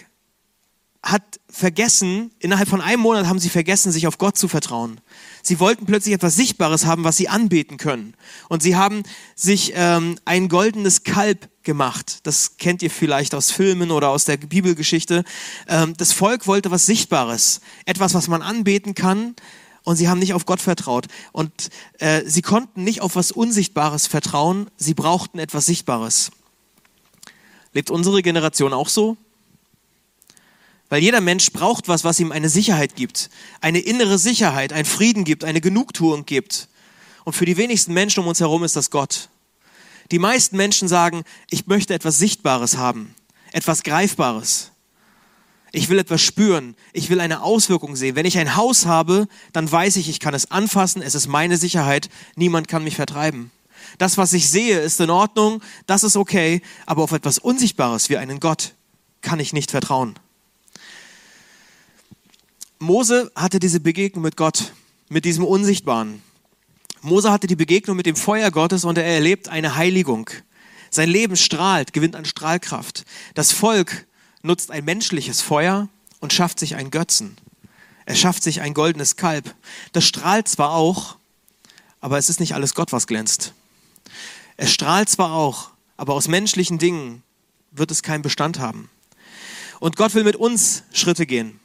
hat 1.06 1.40
vergessen, 1.48 2.32
innerhalb 2.40 2.68
von 2.68 2.82
einem 2.82 3.00
Monat 3.00 3.28
haben 3.28 3.38
sie 3.38 3.50
vergessen, 3.50 3.92
sich 3.92 4.08
auf 4.08 4.18
Gott 4.18 4.40
zu 4.40 4.48
vertrauen. 4.48 5.00
Sie 5.44 5.60
wollten 5.60 5.86
plötzlich 5.86 6.16
etwas 6.16 6.36
Sichtbares 6.36 6.88
haben, 6.88 7.04
was 7.04 7.16
sie 7.16 7.30
anbeten 7.30 7.78
können. 7.78 8.16
Und 8.50 8.64
sie 8.64 8.76
haben 8.76 9.04
sich 9.36 9.74
ähm, 9.76 10.18
ein 10.26 10.50
goldenes 10.50 11.04
Kalb 11.04 11.48
gemacht. 11.62 12.22
Das 12.24 12.58
kennt 12.58 12.82
ihr 12.82 12.90
vielleicht 12.90 13.36
aus 13.36 13.52
Filmen 13.52 13.92
oder 13.92 14.10
aus 14.10 14.26
der 14.26 14.38
Bibelgeschichte. 14.38 15.24
Ähm, 15.68 15.94
das 15.96 16.12
Volk 16.12 16.48
wollte 16.48 16.72
was 16.72 16.88
Sichtbares, 16.88 17.62
etwas, 17.86 18.16
was 18.16 18.28
man 18.28 18.42
anbeten 18.42 18.96
kann. 18.96 19.36
Und 19.84 19.98
sie 19.98 20.10
haben 20.10 20.18
nicht 20.18 20.34
auf 20.34 20.48
Gott 20.48 20.60
vertraut. 20.60 21.06
Und 21.32 21.70
äh, 22.00 22.24
sie 22.26 22.42
konnten 22.42 22.84
nicht 22.84 23.02
auf 23.02 23.16
was 23.16 23.32
Unsichtbares 23.32 24.08
vertrauen. 24.08 24.72
Sie 24.76 24.96
brauchten 24.96 25.38
etwas 25.38 25.68
Sichtbares. 25.68 26.32
Lebt 27.74 27.92
unsere 27.92 28.24
Generation 28.24 28.74
auch 28.74 28.90
so? 28.90 29.18
Weil 30.90 31.02
jeder 31.02 31.22
Mensch 31.22 31.52
braucht 31.52 31.88
was, 31.88 32.04
was 32.04 32.20
ihm 32.20 32.32
eine 32.32 32.50
Sicherheit 32.50 32.96
gibt. 32.96 33.30
Eine 33.62 33.80
innere 33.80 34.18
Sicherheit, 34.18 34.72
einen 34.72 34.86
Frieden 34.86 35.24
gibt, 35.24 35.44
eine 35.44 35.62
Genugtuung 35.62 36.26
gibt. 36.26 36.68
Und 37.24 37.34
für 37.34 37.46
die 37.46 37.58
wenigsten 37.58 37.94
Menschen 37.94 38.22
um 38.22 38.28
uns 38.28 38.40
herum 38.40 38.64
ist 38.64 38.76
das 38.76 38.92
Gott. 38.92 39.30
Die 40.12 40.20
meisten 40.20 40.58
Menschen 40.58 40.88
sagen, 40.88 41.24
ich 41.50 41.66
möchte 41.66 41.94
etwas 41.94 42.20
Sichtbares 42.20 42.78
haben, 42.78 43.16
etwas 43.52 43.82
Greifbares. 43.82 44.72
Ich 45.72 45.90
will 45.90 46.00
etwas 46.00 46.22
spüren. 46.22 46.76
Ich 46.94 47.10
will 47.10 47.20
eine 47.20 47.42
Auswirkung 47.42 47.98
sehen. 47.98 48.16
Wenn 48.16 48.26
ich 48.26 48.38
ein 48.38 48.56
Haus 48.56 48.86
habe, 48.86 49.28
dann 49.52 49.70
weiß 49.70 49.98
ich, 49.98 50.08
ich 50.08 50.22
kann 50.22 50.34
es 50.34 50.50
anfassen. 50.50 51.02
Es 51.02 51.16
ist 51.16 51.28
meine 51.28 51.58
Sicherheit. 51.58 52.10
Niemand 52.36 52.70
kann 52.70 52.86
mich 52.86 52.96
vertreiben. 52.96 53.52
Das, 53.98 54.18
was 54.18 54.32
ich 54.32 54.50
sehe, 54.50 54.80
ist 54.80 55.02
in 55.02 55.10
Ordnung. 55.10 55.62
Das 55.86 56.04
ist 56.04 56.16
okay. 56.16 56.62
Aber 56.86 57.04
auf 57.04 57.12
etwas 57.12 57.40
Unsichtbares 57.40 58.10
wie 58.10 58.16
einen 58.16 58.40
Gott 58.40 58.74
kann 59.22 59.42
ich 59.42 59.52
nicht 59.52 59.72
vertrauen. 59.72 60.16
Mose 62.80 63.32
hatte 63.36 63.60
diese 63.60 63.80
Begegnung 63.80 64.24
mit 64.24 64.36
Gott, 64.36 64.74
mit 65.08 65.24
diesem 65.24 65.46
Unsichtbaren. 65.46 66.22
Mose 67.02 67.32
hatte 67.32 67.48
die 67.48 67.56
Begegnung 67.56 67.96
mit 67.96 68.06
dem 68.06 68.18
Feuer 68.18 68.52
Gottes 68.52 68.84
und 68.84 68.98
er 68.98 69.06
erlebt 69.06 69.48
eine 69.48 69.76
Heiligung. 69.76 70.30
Sein 70.90 71.10
Leben 71.10 71.38
strahlt, 71.38 71.94
gewinnt 71.94 72.16
an 72.16 72.26
Strahlkraft. 72.26 73.06
Das 73.34 73.52
Volk 73.54 74.08
nutzt 74.42 74.72
ein 74.72 74.84
menschliches 74.84 75.42
Feuer 75.42 75.88
und 76.20 76.34
schafft 76.34 76.60
sich 76.60 76.76
einen 76.76 76.92
Götzen. 76.92 77.38
Er 78.06 78.16
schafft 78.16 78.44
sich 78.44 78.62
ein 78.62 78.74
goldenes 78.74 79.16
Kalb. 79.16 79.56
Das 79.94 80.04
strahlt 80.04 80.48
zwar 80.48 80.72
auch, 80.72 81.16
aber 82.02 82.18
es 82.18 82.30
ist 82.30 82.40
nicht 82.40 82.56
alles 82.56 82.76
Gott, 82.76 82.92
was 82.92 83.08
glänzt. 83.08 83.54
Es 84.58 84.72
strahlt 84.74 85.10
zwar 85.10 85.32
auch, 85.32 85.70
aber 85.96 86.14
aus 86.14 86.28
menschlichen 86.28 86.78
Dingen 86.78 87.24
wird 87.72 87.92
es 87.92 88.04
keinen 88.04 88.22
Bestand 88.22 88.60
haben. 88.60 88.90
Und 89.80 89.96
Gott 89.96 90.14
will 90.14 90.24
mit 90.24 90.36
uns 90.36 90.84
Schritte 90.92 91.26
gehen. 91.26 91.60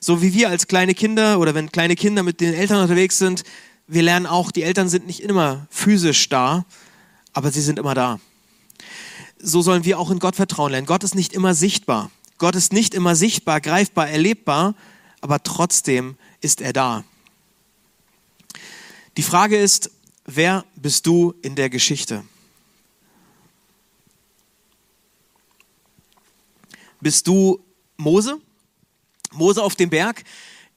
So 0.00 0.22
wie 0.22 0.32
wir 0.32 0.48
als 0.48 0.66
kleine 0.66 0.94
Kinder 0.94 1.38
oder 1.38 1.54
wenn 1.54 1.70
kleine 1.70 1.94
Kinder 1.94 2.22
mit 2.22 2.40
den 2.40 2.54
Eltern 2.54 2.82
unterwegs 2.82 3.18
sind, 3.18 3.44
wir 3.86 4.02
lernen 4.02 4.26
auch, 4.26 4.50
die 4.50 4.62
Eltern 4.62 4.88
sind 4.88 5.06
nicht 5.06 5.20
immer 5.20 5.66
physisch 5.70 6.28
da, 6.28 6.64
aber 7.32 7.50
sie 7.50 7.60
sind 7.60 7.78
immer 7.78 7.94
da 7.94 8.18
so 9.42 9.62
sollen 9.62 9.84
wir 9.84 9.98
auch 9.98 10.10
in 10.10 10.18
Gott 10.18 10.36
vertrauen 10.36 10.72
lernen. 10.72 10.86
Gott 10.86 11.04
ist 11.04 11.14
nicht 11.14 11.32
immer 11.32 11.54
sichtbar. 11.54 12.10
Gott 12.38 12.54
ist 12.54 12.72
nicht 12.72 12.94
immer 12.94 13.16
sichtbar, 13.16 13.60
greifbar, 13.60 14.08
erlebbar, 14.08 14.74
aber 15.20 15.42
trotzdem 15.42 16.16
ist 16.40 16.60
er 16.60 16.72
da. 16.72 17.04
Die 19.16 19.22
Frage 19.22 19.58
ist, 19.58 19.90
wer 20.24 20.64
bist 20.76 21.06
du 21.06 21.34
in 21.42 21.54
der 21.54 21.68
Geschichte? 21.68 22.24
Bist 27.00 27.26
du 27.26 27.60
Mose? 27.96 28.38
Mose 29.32 29.62
auf 29.62 29.76
dem 29.76 29.90
Berg, 29.90 30.24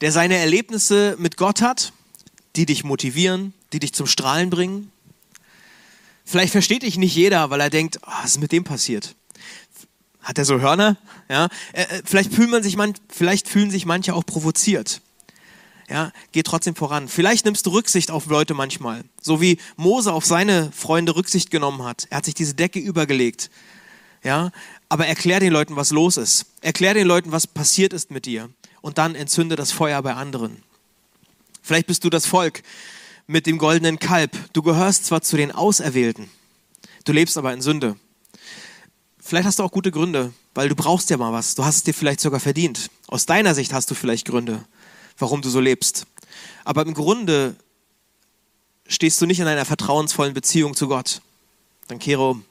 der 0.00 0.12
seine 0.12 0.36
Erlebnisse 0.36 1.16
mit 1.18 1.36
Gott 1.36 1.60
hat, 1.60 1.92
die 2.56 2.66
dich 2.66 2.84
motivieren, 2.84 3.52
die 3.72 3.80
dich 3.80 3.92
zum 3.92 4.06
Strahlen 4.06 4.50
bringen? 4.50 4.90
Vielleicht 6.24 6.52
versteht 6.52 6.82
dich 6.82 6.96
nicht 6.96 7.14
jeder, 7.14 7.50
weil 7.50 7.60
er 7.60 7.70
denkt, 7.70 7.98
oh, 8.02 8.10
was 8.22 8.32
ist 8.32 8.40
mit 8.40 8.52
dem 8.52 8.64
passiert? 8.64 9.14
Hat 10.20 10.38
er 10.38 10.46
so 10.46 10.60
Hörner? 10.60 10.96
Ja, 11.28 11.48
äh, 11.72 11.82
äh, 11.82 12.02
vielleicht 12.04 12.32
fühlen 12.32 12.50
man 12.50 12.62
sich 12.62 12.76
man, 12.76 12.94
vielleicht 13.08 13.48
fühlen 13.48 13.70
sich 13.70 13.84
manche 13.84 14.14
auch 14.14 14.24
provoziert. 14.24 15.02
Ja, 15.90 16.12
geht 16.32 16.46
trotzdem 16.46 16.74
voran. 16.74 17.08
Vielleicht 17.08 17.44
nimmst 17.44 17.66
du 17.66 17.70
Rücksicht 17.70 18.10
auf 18.10 18.24
Leute 18.26 18.54
manchmal, 18.54 19.04
so 19.20 19.42
wie 19.42 19.58
Mose 19.76 20.14
auf 20.14 20.24
seine 20.24 20.72
Freunde 20.72 21.14
Rücksicht 21.14 21.50
genommen 21.50 21.82
hat. 21.82 22.06
Er 22.08 22.18
hat 22.18 22.24
sich 22.24 22.34
diese 22.34 22.54
Decke 22.54 22.78
übergelegt. 22.78 23.50
Ja, 24.24 24.52
aber 24.88 25.06
erklär 25.06 25.38
den 25.38 25.52
Leuten, 25.52 25.76
was 25.76 25.90
los 25.90 26.16
ist. 26.16 26.46
Erklär 26.62 26.94
den 26.94 27.06
Leuten, 27.06 27.30
was 27.30 27.46
passiert 27.46 27.92
ist 27.92 28.10
mit 28.10 28.24
dir. 28.24 28.48
Und 28.80 28.96
dann 28.96 29.14
entzünde 29.14 29.54
das 29.54 29.70
Feuer 29.70 30.00
bei 30.02 30.14
anderen. 30.14 30.62
Vielleicht 31.62 31.86
bist 31.86 32.04
du 32.04 32.10
das 32.10 32.26
Volk, 32.26 32.62
mit 33.26 33.46
dem 33.46 33.58
goldenen 33.58 33.98
Kalb. 33.98 34.36
Du 34.54 34.62
gehörst 34.62 35.06
zwar 35.06 35.20
zu 35.20 35.36
den 35.36 35.52
Auserwählten, 35.52 36.30
du 37.04 37.12
lebst 37.12 37.38
aber 37.38 37.52
in 37.52 37.62
Sünde. 37.62 37.96
Vielleicht 39.18 39.46
hast 39.46 39.58
du 39.58 39.62
auch 39.62 39.70
gute 39.70 39.90
Gründe, 39.90 40.34
weil 40.54 40.68
du 40.68 40.74
brauchst 40.74 41.08
ja 41.08 41.16
mal 41.16 41.32
was. 41.32 41.54
Du 41.54 41.64
hast 41.64 41.76
es 41.76 41.82
dir 41.84 41.94
vielleicht 41.94 42.20
sogar 42.20 42.40
verdient. 42.40 42.90
Aus 43.06 43.24
deiner 43.24 43.54
Sicht 43.54 43.72
hast 43.72 43.90
du 43.90 43.94
vielleicht 43.94 44.26
Gründe, 44.26 44.64
warum 45.18 45.40
du 45.40 45.48
so 45.48 45.60
lebst. 45.60 46.06
Aber 46.64 46.82
im 46.82 46.92
Grunde 46.92 47.56
stehst 48.86 49.20
du 49.20 49.26
nicht 49.26 49.40
in 49.40 49.46
einer 49.46 49.64
vertrauensvollen 49.64 50.34
Beziehung 50.34 50.74
zu 50.74 50.88
Gott. 50.88 51.22
Dann 51.88 51.98
kehre 51.98 52.28
um. 52.28 52.44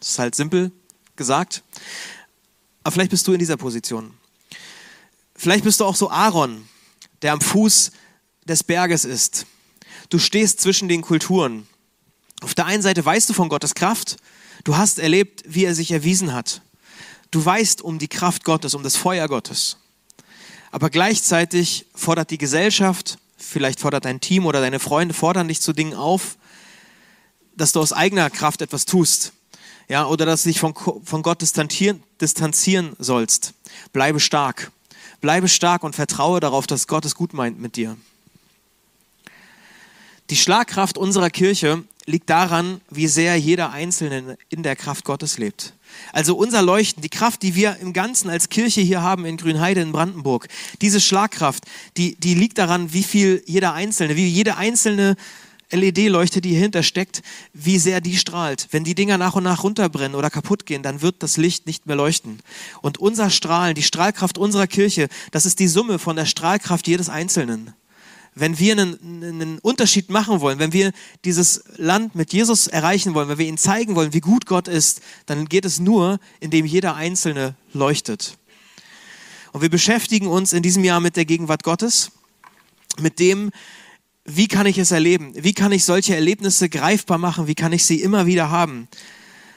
Das 0.00 0.10
ist 0.10 0.18
halt 0.18 0.34
simpel 0.34 0.72
gesagt. 1.18 1.62
Aber 2.82 2.92
vielleicht 2.92 3.10
bist 3.10 3.26
du 3.26 3.34
in 3.34 3.38
dieser 3.38 3.58
Position. 3.58 4.14
Vielleicht 5.34 5.64
bist 5.64 5.80
du 5.80 5.84
auch 5.84 5.94
so 5.94 6.10
Aaron, 6.10 6.66
der 7.20 7.34
am 7.34 7.42
Fuß 7.42 7.92
des 8.46 8.64
Berges 8.64 9.04
ist 9.04 9.44
Du 10.10 10.18
stehst 10.18 10.60
zwischen 10.60 10.88
den 10.88 11.02
Kulturen. 11.02 11.66
Auf 12.40 12.54
der 12.54 12.64
einen 12.64 12.82
Seite 12.82 13.04
weißt 13.04 13.28
du 13.28 13.34
von 13.34 13.50
Gottes 13.50 13.74
Kraft, 13.74 14.16
du 14.64 14.76
hast 14.76 14.98
erlebt, 14.98 15.42
wie 15.46 15.64
er 15.64 15.74
sich 15.74 15.90
erwiesen 15.90 16.32
hat. 16.32 16.62
Du 17.30 17.44
weißt 17.44 17.82
um 17.82 17.98
die 17.98 18.08
Kraft 18.08 18.44
Gottes, 18.44 18.74
um 18.74 18.82
das 18.82 18.96
Feuer 18.96 19.28
Gottes. 19.28 19.76
Aber 20.70 20.88
gleichzeitig 20.88 21.86
fordert 21.94 22.30
die 22.30 22.38
Gesellschaft, 22.38 23.18
vielleicht 23.36 23.80
fordert 23.80 24.06
dein 24.06 24.20
Team 24.20 24.46
oder 24.46 24.60
deine 24.60 24.80
Freunde, 24.80 25.12
fordern 25.12 25.48
dich 25.48 25.60
zu 25.60 25.74
Dingen 25.74 25.94
auf, 25.94 26.38
dass 27.54 27.72
du 27.72 27.80
aus 27.80 27.92
eigener 27.92 28.30
Kraft 28.30 28.62
etwas 28.62 28.86
tust. 28.86 29.32
Ja, 29.88 30.06
oder 30.06 30.26
dass 30.26 30.42
du 30.42 30.50
dich 30.50 30.60
von, 30.60 30.74
von 30.74 31.22
Gott 31.22 31.40
distanzieren, 31.40 32.02
distanzieren 32.20 32.94
sollst. 32.98 33.54
Bleibe 33.92 34.20
stark. 34.20 34.70
Bleibe 35.20 35.48
stark 35.48 35.82
und 35.82 35.96
vertraue 35.96 36.40
darauf, 36.40 36.66
dass 36.66 36.86
Gott 36.86 37.04
es 37.04 37.14
gut 37.14 37.32
meint 37.32 37.58
mit 37.58 37.76
dir. 37.76 37.96
Die 40.30 40.36
Schlagkraft 40.36 40.98
unserer 40.98 41.30
Kirche 41.30 41.84
liegt 42.04 42.28
daran, 42.28 42.80
wie 42.90 43.06
sehr 43.06 43.36
jeder 43.36 43.70
Einzelne 43.70 44.36
in 44.50 44.62
der 44.62 44.76
Kraft 44.76 45.04
Gottes 45.04 45.38
lebt. 45.38 45.72
Also 46.12 46.36
unser 46.36 46.62
Leuchten, 46.62 47.02
die 47.02 47.08
Kraft, 47.08 47.42
die 47.42 47.54
wir 47.54 47.76
im 47.80 47.94
Ganzen 47.94 48.28
als 48.28 48.50
Kirche 48.50 48.82
hier 48.82 49.02
haben 49.02 49.24
in 49.24 49.38
Grünheide 49.38 49.80
in 49.80 49.92
Brandenburg, 49.92 50.48
diese 50.82 51.00
Schlagkraft, 51.00 51.64
die, 51.96 52.14
die 52.16 52.34
liegt 52.34 52.58
daran, 52.58 52.92
wie 52.92 53.02
viel 53.02 53.42
jeder 53.46 53.72
Einzelne, 53.72 54.16
wie 54.16 54.28
jede 54.28 54.56
einzelne 54.56 55.16
LED-Leuchte, 55.70 56.40
die 56.40 56.50
hierhinter 56.50 56.82
steckt, 56.82 57.22
wie 57.52 57.78
sehr 57.78 58.00
die 58.00 58.16
strahlt. 58.16 58.68
Wenn 58.70 58.84
die 58.84 58.94
Dinger 58.94 59.18
nach 59.18 59.34
und 59.34 59.44
nach 59.44 59.62
runterbrennen 59.62 60.14
oder 60.14 60.30
kaputt 60.30 60.66
gehen, 60.66 60.82
dann 60.82 61.02
wird 61.02 61.22
das 61.22 61.36
Licht 61.36 61.66
nicht 61.66 61.86
mehr 61.86 61.96
leuchten. 61.96 62.40
Und 62.80 62.98
unser 62.98 63.30
Strahlen, 63.30 63.74
die 63.74 63.82
Strahlkraft 63.82 64.38
unserer 64.38 64.66
Kirche, 64.66 65.08
das 65.30 65.46
ist 65.46 65.58
die 65.58 65.68
Summe 65.68 65.98
von 65.98 66.16
der 66.16 66.26
Strahlkraft 66.26 66.86
jedes 66.86 67.08
Einzelnen 67.08 67.74
wenn 68.40 68.58
wir 68.58 68.72
einen, 68.72 69.24
einen, 69.24 69.58
Unterschied 69.58 70.10
machen 70.10 70.40
wollen, 70.40 70.58
wenn 70.58 70.72
wir 70.72 70.92
dieses 71.24 71.64
Land 71.76 72.14
mit 72.14 72.32
Jesus 72.32 72.66
erreichen 72.66 73.14
wollen, 73.14 73.28
wenn 73.28 73.38
wir 73.38 73.46
ihnen 73.46 73.58
zeigen 73.58 73.96
wollen, 73.96 74.12
wie 74.12 74.20
gut 74.20 74.46
Gott 74.46 74.68
ist, 74.68 75.00
dann 75.26 75.46
geht 75.46 75.64
es 75.64 75.80
nur, 75.80 76.20
indem 76.40 76.64
jeder 76.64 76.94
Einzelne 76.94 77.56
leuchtet. 77.72 78.38
Und 79.52 79.62
wir 79.62 79.70
beschäftigen 79.70 80.26
uns 80.28 80.52
in 80.52 80.62
diesem 80.62 80.84
Jahr 80.84 81.00
mit 81.00 81.16
der 81.16 81.24
Gegenwart 81.24 81.62
Gottes, 81.62 82.12
mit 83.00 83.18
dem, 83.18 83.50
wie 84.30 84.46
kann 84.46 84.66
ich 84.66 84.76
es 84.76 84.90
erleben? 84.90 85.32
Wie 85.34 85.54
kann 85.54 85.72
ich 85.72 85.86
solche 85.86 86.14
Erlebnisse 86.14 86.68
greifbar 86.68 87.16
machen? 87.16 87.46
Wie 87.46 87.54
kann 87.54 87.72
ich 87.72 87.86
sie 87.86 88.02
immer 88.02 88.26
wieder 88.26 88.50
haben? 88.50 88.86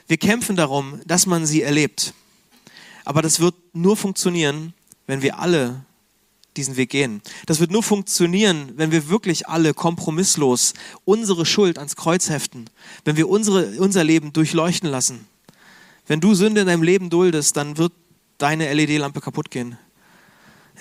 Wir 0.08 0.16
kämpfen 0.16 0.56
darum, 0.56 1.02
dass 1.06 1.26
man 1.26 1.46
sie 1.46 1.62
erlebt. 1.62 2.14
Aber 3.04 3.22
das 3.22 3.42
wird 3.42 3.56
nur 3.74 3.98
funktionieren, 3.98 4.74
wenn 5.08 5.22
wir 5.22 5.40
alle 5.40 5.84
diesen 6.56 6.78
Weg 6.78 6.90
gehen. 6.92 7.22
Das 7.48 7.60
wird 7.60 7.72
nur 7.72 7.84
funktionieren, 7.84 8.72
wenn 8.78 8.92
wir 8.92 9.10
wirklich 9.10 9.50
alle 9.50 9.74
kompromisslos 9.74 10.74
unsere 11.04 11.46
Schuld 11.46 11.78
ans 11.78 11.98
Kreuz 11.98 12.30
heften, 12.30 12.70
wenn 13.04 13.18
wir 13.18 13.28
unsere, 13.28 13.78
unser 13.78 14.06
Leben 14.06 14.32
durchleuchten 14.32 14.90
lassen. 14.90 15.28
Wenn 16.08 16.22
du 16.22 16.34
Sünde 16.34 16.62
in 16.62 16.68
deinem 16.68 16.84
Leben 16.84 17.10
duldest, 17.10 17.58
dann 17.58 17.78
wird 17.78 17.92
deine 18.38 18.74
LED-Lampe 18.74 19.20
kaputt 19.20 19.52
gehen. 19.52 19.78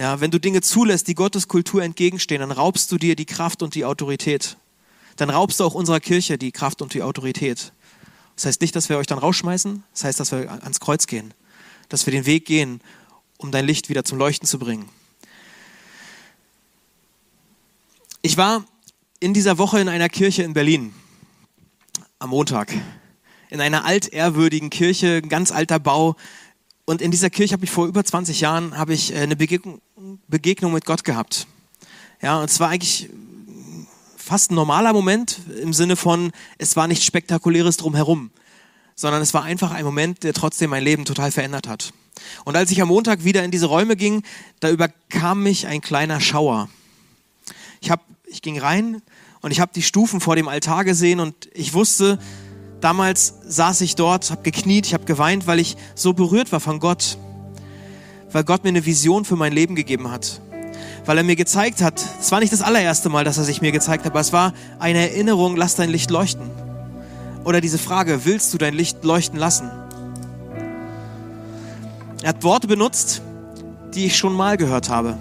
Ja, 0.01 0.19
wenn 0.19 0.31
du 0.31 0.41
Dinge 0.41 0.63
zulässt, 0.63 1.09
die 1.09 1.15
Gottes 1.15 1.47
Kultur 1.47 1.83
entgegenstehen, 1.83 2.41
dann 2.41 2.53
raubst 2.53 2.91
du 2.91 2.97
dir 2.97 3.17
die 3.17 3.27
Kraft 3.27 3.63
und 3.63 3.75
die 3.75 3.85
Autorität. 3.85 4.57
Dann 5.17 5.29
raubst 5.29 5.61
du 5.61 5.65
auch 5.65 5.75
unserer 5.75 6.01
Kirche 6.01 6.39
die 6.39 6.53
Kraft 6.53 6.81
und 6.81 6.95
die 6.95 7.03
Autorität. 7.03 7.75
Das 8.35 8.47
heißt 8.47 8.63
nicht, 8.63 8.75
dass 8.75 8.89
wir 8.89 8.97
euch 8.97 9.07
dann 9.07 9.19
rausschmeißen, 9.19 9.85
das 9.93 10.05
heißt, 10.05 10.19
dass 10.19 10.33
wir 10.33 10.51
ans 10.51 10.81
Kreuz 10.81 11.07
gehen, 11.07 11.35
dass 11.91 12.07
wir 12.07 12.13
den 12.13 12.25
Weg 12.25 12.47
gehen, 12.47 12.81
um 13.37 13.53
dein 13.53 13.67
Licht 13.67 13.91
wieder 13.91 14.03
zum 14.03 14.17
Leuchten 14.17 14.49
zu 14.49 14.59
bringen. 14.59 14.89
Ich 18.23 18.39
war 18.39 18.65
in 19.19 19.35
dieser 19.35 19.59
Woche 19.59 19.81
in 19.81 19.91
einer 19.91 20.09
Kirche 20.09 20.45
in 20.45 20.55
Berlin 20.55 20.95
am 22.19 22.31
Montag. 22.31 22.73
In 23.51 23.61
einer 23.61 23.85
altehrwürdigen 23.85 24.71
Kirche, 24.71 25.21
ein 25.23 25.29
ganz 25.29 25.53
alter 25.53 25.79
Bau. 25.79 26.17
Und 26.91 27.01
in 27.01 27.13
dieser 27.13 27.31
Kirche 27.31 27.53
habe 27.53 27.65
ich 27.65 27.71
vor 27.71 27.87
über 27.87 28.03
20 28.03 28.41
Jahren 28.41 28.77
habe 28.77 28.95
ich 28.95 29.15
äh, 29.15 29.19
eine 29.19 29.37
Begegnung, 29.37 29.81
mit 30.73 30.85
Gott 30.85 31.05
gehabt. 31.05 31.47
Ja, 32.21 32.41
und 32.41 32.51
es 32.51 32.59
war 32.59 32.69
eigentlich 32.69 33.09
fast 34.17 34.51
ein 34.51 34.57
normaler 34.57 34.93
Moment 34.93 35.39
im 35.63 35.73
Sinne 35.73 35.95
von, 35.95 36.33
es 36.59 36.75
war 36.75 36.89
nichts 36.89 37.05
Spektakuläres 37.05 37.77
drumherum, 37.77 38.33
sondern 38.97 39.23
es 39.23 39.33
war 39.35 39.45
einfach 39.45 39.71
ein 39.71 39.85
Moment, 39.85 40.25
der 40.25 40.33
trotzdem 40.33 40.71
mein 40.71 40.83
Leben 40.83 41.05
total 41.05 41.31
verändert 41.31 41.69
hat. 41.69 41.93
Und 42.45 42.57
als 42.57 42.73
ich 42.73 42.83
am 42.83 42.89
Montag 42.89 43.23
wieder 43.23 43.45
in 43.45 43.53
diese 43.53 43.67
Räume 43.67 43.95
ging, 43.95 44.25
da 44.59 44.69
überkam 44.69 45.45
mich 45.45 45.69
ein 45.69 45.83
kleiner 45.83 46.21
Schauer. 46.21 46.69
Ich, 47.81 47.93
hab, 47.93 48.05
ich 48.27 48.43
ging 48.43 48.59
rein 48.59 49.01
und 49.43 49.53
ich 49.53 49.61
habe 49.61 49.71
die 49.73 49.83
Stufen 49.83 50.21
vor 50.21 50.35
dem 50.35 50.49
Altar 50.49 50.85
gesehen 50.85 51.21
und 51.21 51.51
ich 51.55 51.73
wusste, 51.73 52.19
damals 52.81 53.35
saß 53.47 53.81
ich 53.83 53.97
dort, 53.97 54.31
habe 54.31 54.43
gekniet, 54.43 54.87
ich 54.87 54.95
habe 54.95 55.05
geweint, 55.05 55.47
weil 55.47 55.59
ich 55.59 55.77
so 55.95 56.13
berührt 56.13 56.53
war 56.53 56.61
von 56.61 56.81
Gott, 56.81 57.19
weil 58.33 58.45
Gott 58.45 58.65
mir 58.65 58.71
eine 58.71 58.87
Vision 58.87 59.25
für 59.25 59.37
mein 59.37 59.53
Leben 59.53 59.75
gegeben 59.75 60.11
hat, 60.11 60.41
weil 61.05 61.19
er 61.19 61.25
mir 61.25 61.37
gezeigt 61.37 61.83
hat, 61.83 62.05
es 62.21 62.33
war 62.33 62.41
nicht 62.41 62.53
das 62.53 62.63
allererste 62.63 63.09
Mal, 63.09 63.25
dass 63.25 63.39
er 63.39 63.45
sich 63.45 63.61
mir 63.61 63.73
gezeigt 63.73 64.05
hat, 64.05 64.13
aber 64.13 64.21
es 64.21 64.33
war 64.33 64.53
eine 64.79 65.11
Erinnerung, 65.11 65.57
lass 65.57 65.77
dein 65.77 65.91
Licht 65.91 66.11
leuchten. 66.11 66.51
Oder 67.45 67.61
diese 67.61 67.79
Frage, 67.79 68.25
willst 68.25 68.53
du 68.53 68.59
dein 68.59 68.75
Licht 68.75 69.03
leuchten 69.05 69.39
lassen? 69.39 69.71
Er 72.23 72.31
hat 72.31 72.43
Worte 72.45 72.67
benutzt, 72.67 73.23
die 73.95 74.07
ich 74.07 74.17
schon 74.17 74.35
mal 74.35 74.57
gehört 74.57 74.91
habe 74.91 75.17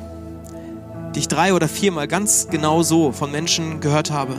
die 1.16 1.20
ich 1.20 1.28
drei 1.28 1.54
oder 1.54 1.68
viermal 1.68 2.08
ganz 2.08 2.48
genau 2.50 2.84
so 2.84 3.12
von 3.12 3.32
Menschen 3.32 3.80
gehört 3.80 4.12
habe. 4.12 4.36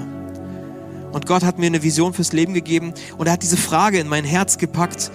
Und 1.12 1.27
Gott 1.27 1.42
hat 1.42 1.59
mir 1.59 1.66
eine 1.66 1.83
Vision 1.83 2.12
fürs 2.12 2.33
Leben 2.33 2.55
gegeben 2.55 2.94
und 3.18 3.27
er 3.27 3.33
hat 3.33 3.42
diese 3.42 3.57
Frage 3.57 3.99
in 3.99 4.09
mein 4.09 4.25
Herz 4.25 4.59
gepackt, 4.59 5.11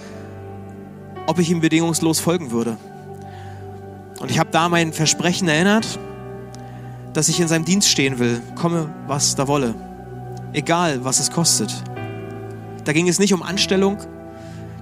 ob 1.27 1.39
ich 1.39 1.49
ihm 1.49 1.62
bedingungslos 1.62 2.19
folgen 2.19 2.51
würde. 2.51 2.77
Und 4.19 4.31
ich 4.31 4.39
habe 4.39 4.49
da 4.51 4.69
mein 4.69 4.93
Versprechen 4.93 5.47
erinnert, 5.47 5.99
dass 7.13 7.29
ich 7.29 7.39
in 7.39 7.47
seinem 7.47 7.65
Dienst 7.65 7.89
stehen 7.89 8.19
will, 8.19 8.41
komme, 8.55 8.93
was 9.08 9.36
da 9.36 9.47
wolle. 9.47 9.75
Egal, 10.53 11.03
was 11.03 11.19
es 11.19 11.31
kostet. 11.31 11.73
Da 12.84 12.93
ging 12.93 13.08
es 13.08 13.19
nicht 13.19 13.34
um 13.34 13.41
Anstellung, 13.41 13.97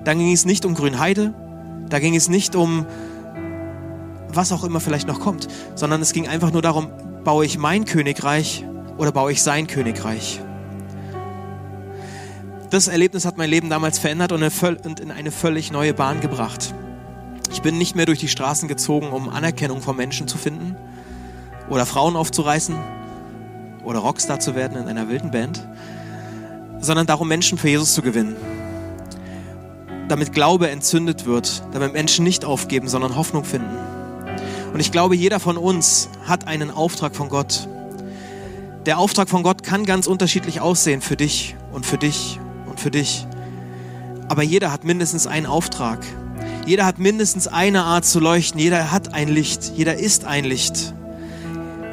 da 0.04 0.14
ging 0.14 0.32
es 0.32 0.46
nicht 0.46 0.66
um 0.66 0.74
Grünheide, 0.74 1.34
da 1.90 2.00
ging 2.00 2.16
es 2.16 2.28
nicht 2.28 2.56
um 2.56 2.86
was 4.30 4.52
auch 4.52 4.64
immer 4.64 4.80
vielleicht 4.80 5.08
noch 5.08 5.20
kommt, 5.20 5.48
sondern 5.76 6.02
es 6.02 6.12
ging 6.12 6.28
einfach 6.28 6.52
nur 6.52 6.62
darum, 6.62 6.90
baue 7.24 7.46
ich 7.46 7.58
mein 7.58 7.86
Königreich 7.86 8.66
oder 8.98 9.12
baue 9.12 9.32
ich 9.32 9.42
sein 9.44 9.68
Königreich. 9.68 10.42
Das 12.74 12.88
Erlebnis 12.88 13.24
hat 13.26 13.38
mein 13.38 13.52
Leben 13.52 13.70
damals 13.70 14.00
verändert 14.00 14.32
und 14.32 15.00
in 15.00 15.12
eine 15.12 15.30
völlig 15.30 15.72
neue 15.72 15.94
Bahn 15.94 16.22
gebracht. 16.22 16.74
Ich 17.52 17.62
bin 17.62 17.78
nicht 17.78 17.96
mehr 17.96 18.08
durch 18.08 18.18
die 18.18 18.28
Straßen 18.28 18.68
gezogen, 18.68 19.12
um 19.12 19.30
Anerkennung 19.30 19.80
von 19.80 19.96
Menschen 19.96 20.28
zu 20.28 20.40
finden 20.40 20.76
oder 21.70 21.86
Frauen 21.86 22.16
aufzureißen 22.16 22.76
oder 23.84 24.00
Rockstar 24.00 24.40
zu 24.40 24.56
werden 24.56 24.76
in 24.76 24.88
einer 24.88 25.08
wilden 25.08 25.30
Band, 25.30 25.68
sondern 26.80 27.06
darum, 27.06 27.28
Menschen 27.28 27.60
für 27.60 27.70
Jesus 27.70 27.94
zu 27.94 28.02
gewinnen. 28.02 28.36
Damit 30.08 30.34
Glaube 30.34 30.72
entzündet 30.72 31.28
wird, 31.28 31.62
damit 31.74 31.94
Menschen 31.94 32.24
nicht 32.24 32.44
aufgeben, 32.44 32.88
sondern 32.88 33.16
Hoffnung 33.16 33.46
finden. 33.46 33.78
Und 34.74 34.80
ich 34.80 34.92
glaube, 34.92 35.16
jeder 35.16 35.40
von 35.40 35.58
uns 35.58 36.10
hat 36.26 36.48
einen 36.48 36.72
Auftrag 36.72 37.16
von 37.16 37.30
Gott. 37.30 37.68
Der 38.88 38.98
Auftrag 38.98 39.30
von 39.30 39.44
Gott 39.44 39.62
kann 39.62 39.86
ganz 39.86 40.08
unterschiedlich 40.08 40.60
aussehen 40.60 41.02
für 41.02 41.16
dich 41.16 41.56
und 41.72 41.86
für 41.86 42.00
dich 42.00 42.40
für 42.84 42.92
dich. 42.92 43.26
Aber 44.30 44.44
jeder 44.44 44.72
hat 44.72 44.84
mindestens 44.84 45.26
einen 45.26 45.48
Auftrag. 45.48 46.06
Jeder 46.66 46.86
hat 46.86 47.00
mindestens 47.00 47.48
eine 47.48 47.84
Art 47.84 48.06
zu 48.06 48.20
leuchten. 48.20 48.60
Jeder 48.60 48.92
hat 48.92 49.14
ein 49.14 49.28
Licht. 49.28 49.72
Jeder 49.76 49.98
ist 49.98 50.26
ein 50.26 50.46
Licht. 50.46 50.94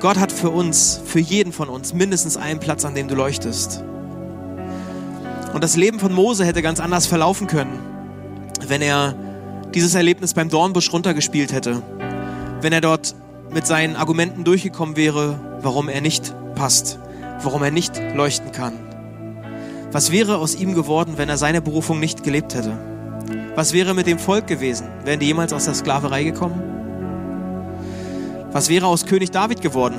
Gott 0.00 0.18
hat 0.18 0.32
für 0.32 0.50
uns, 0.50 1.00
für 1.04 1.20
jeden 1.20 1.52
von 1.52 1.68
uns, 1.68 1.94
mindestens 1.94 2.36
einen 2.36 2.60
Platz, 2.60 2.84
an 2.84 2.94
dem 2.94 3.08
du 3.08 3.14
leuchtest. 3.14 3.82
Und 5.54 5.64
das 5.64 5.76
Leben 5.76 5.98
von 5.98 6.12
Mose 6.12 6.44
hätte 6.44 6.62
ganz 6.62 6.80
anders 6.80 7.06
verlaufen 7.06 7.46
können, 7.46 7.78
wenn 8.66 8.82
er 8.82 9.14
dieses 9.74 9.94
Erlebnis 9.94 10.34
beim 10.34 10.48
Dornbusch 10.48 10.92
runtergespielt 10.92 11.52
hätte 11.52 11.82
wenn 12.62 12.72
er 12.72 12.80
dort 12.80 13.14
mit 13.50 13.66
seinen 13.66 13.96
Argumenten 13.96 14.44
durchgekommen 14.44 14.96
wäre, 14.96 15.58
warum 15.62 15.88
er 15.88 16.00
nicht 16.00 16.34
passt, 16.54 16.98
warum 17.42 17.62
er 17.62 17.70
nicht 17.70 18.00
leuchten 18.14 18.52
kann. 18.52 18.74
Was 19.92 20.12
wäre 20.12 20.38
aus 20.38 20.54
ihm 20.54 20.74
geworden, 20.74 21.14
wenn 21.16 21.28
er 21.28 21.36
seine 21.36 21.60
Berufung 21.60 21.98
nicht 21.98 22.22
gelebt 22.22 22.54
hätte? 22.54 22.78
Was 23.56 23.72
wäre 23.72 23.92
mit 23.92 24.06
dem 24.06 24.20
Volk 24.20 24.46
gewesen? 24.46 24.86
Wären 25.04 25.18
die 25.18 25.26
jemals 25.26 25.52
aus 25.52 25.64
der 25.64 25.74
Sklaverei 25.74 26.22
gekommen? 26.22 26.62
Was 28.52 28.68
wäre 28.68 28.86
aus 28.86 29.04
König 29.04 29.32
David 29.32 29.60
geworden, 29.60 29.96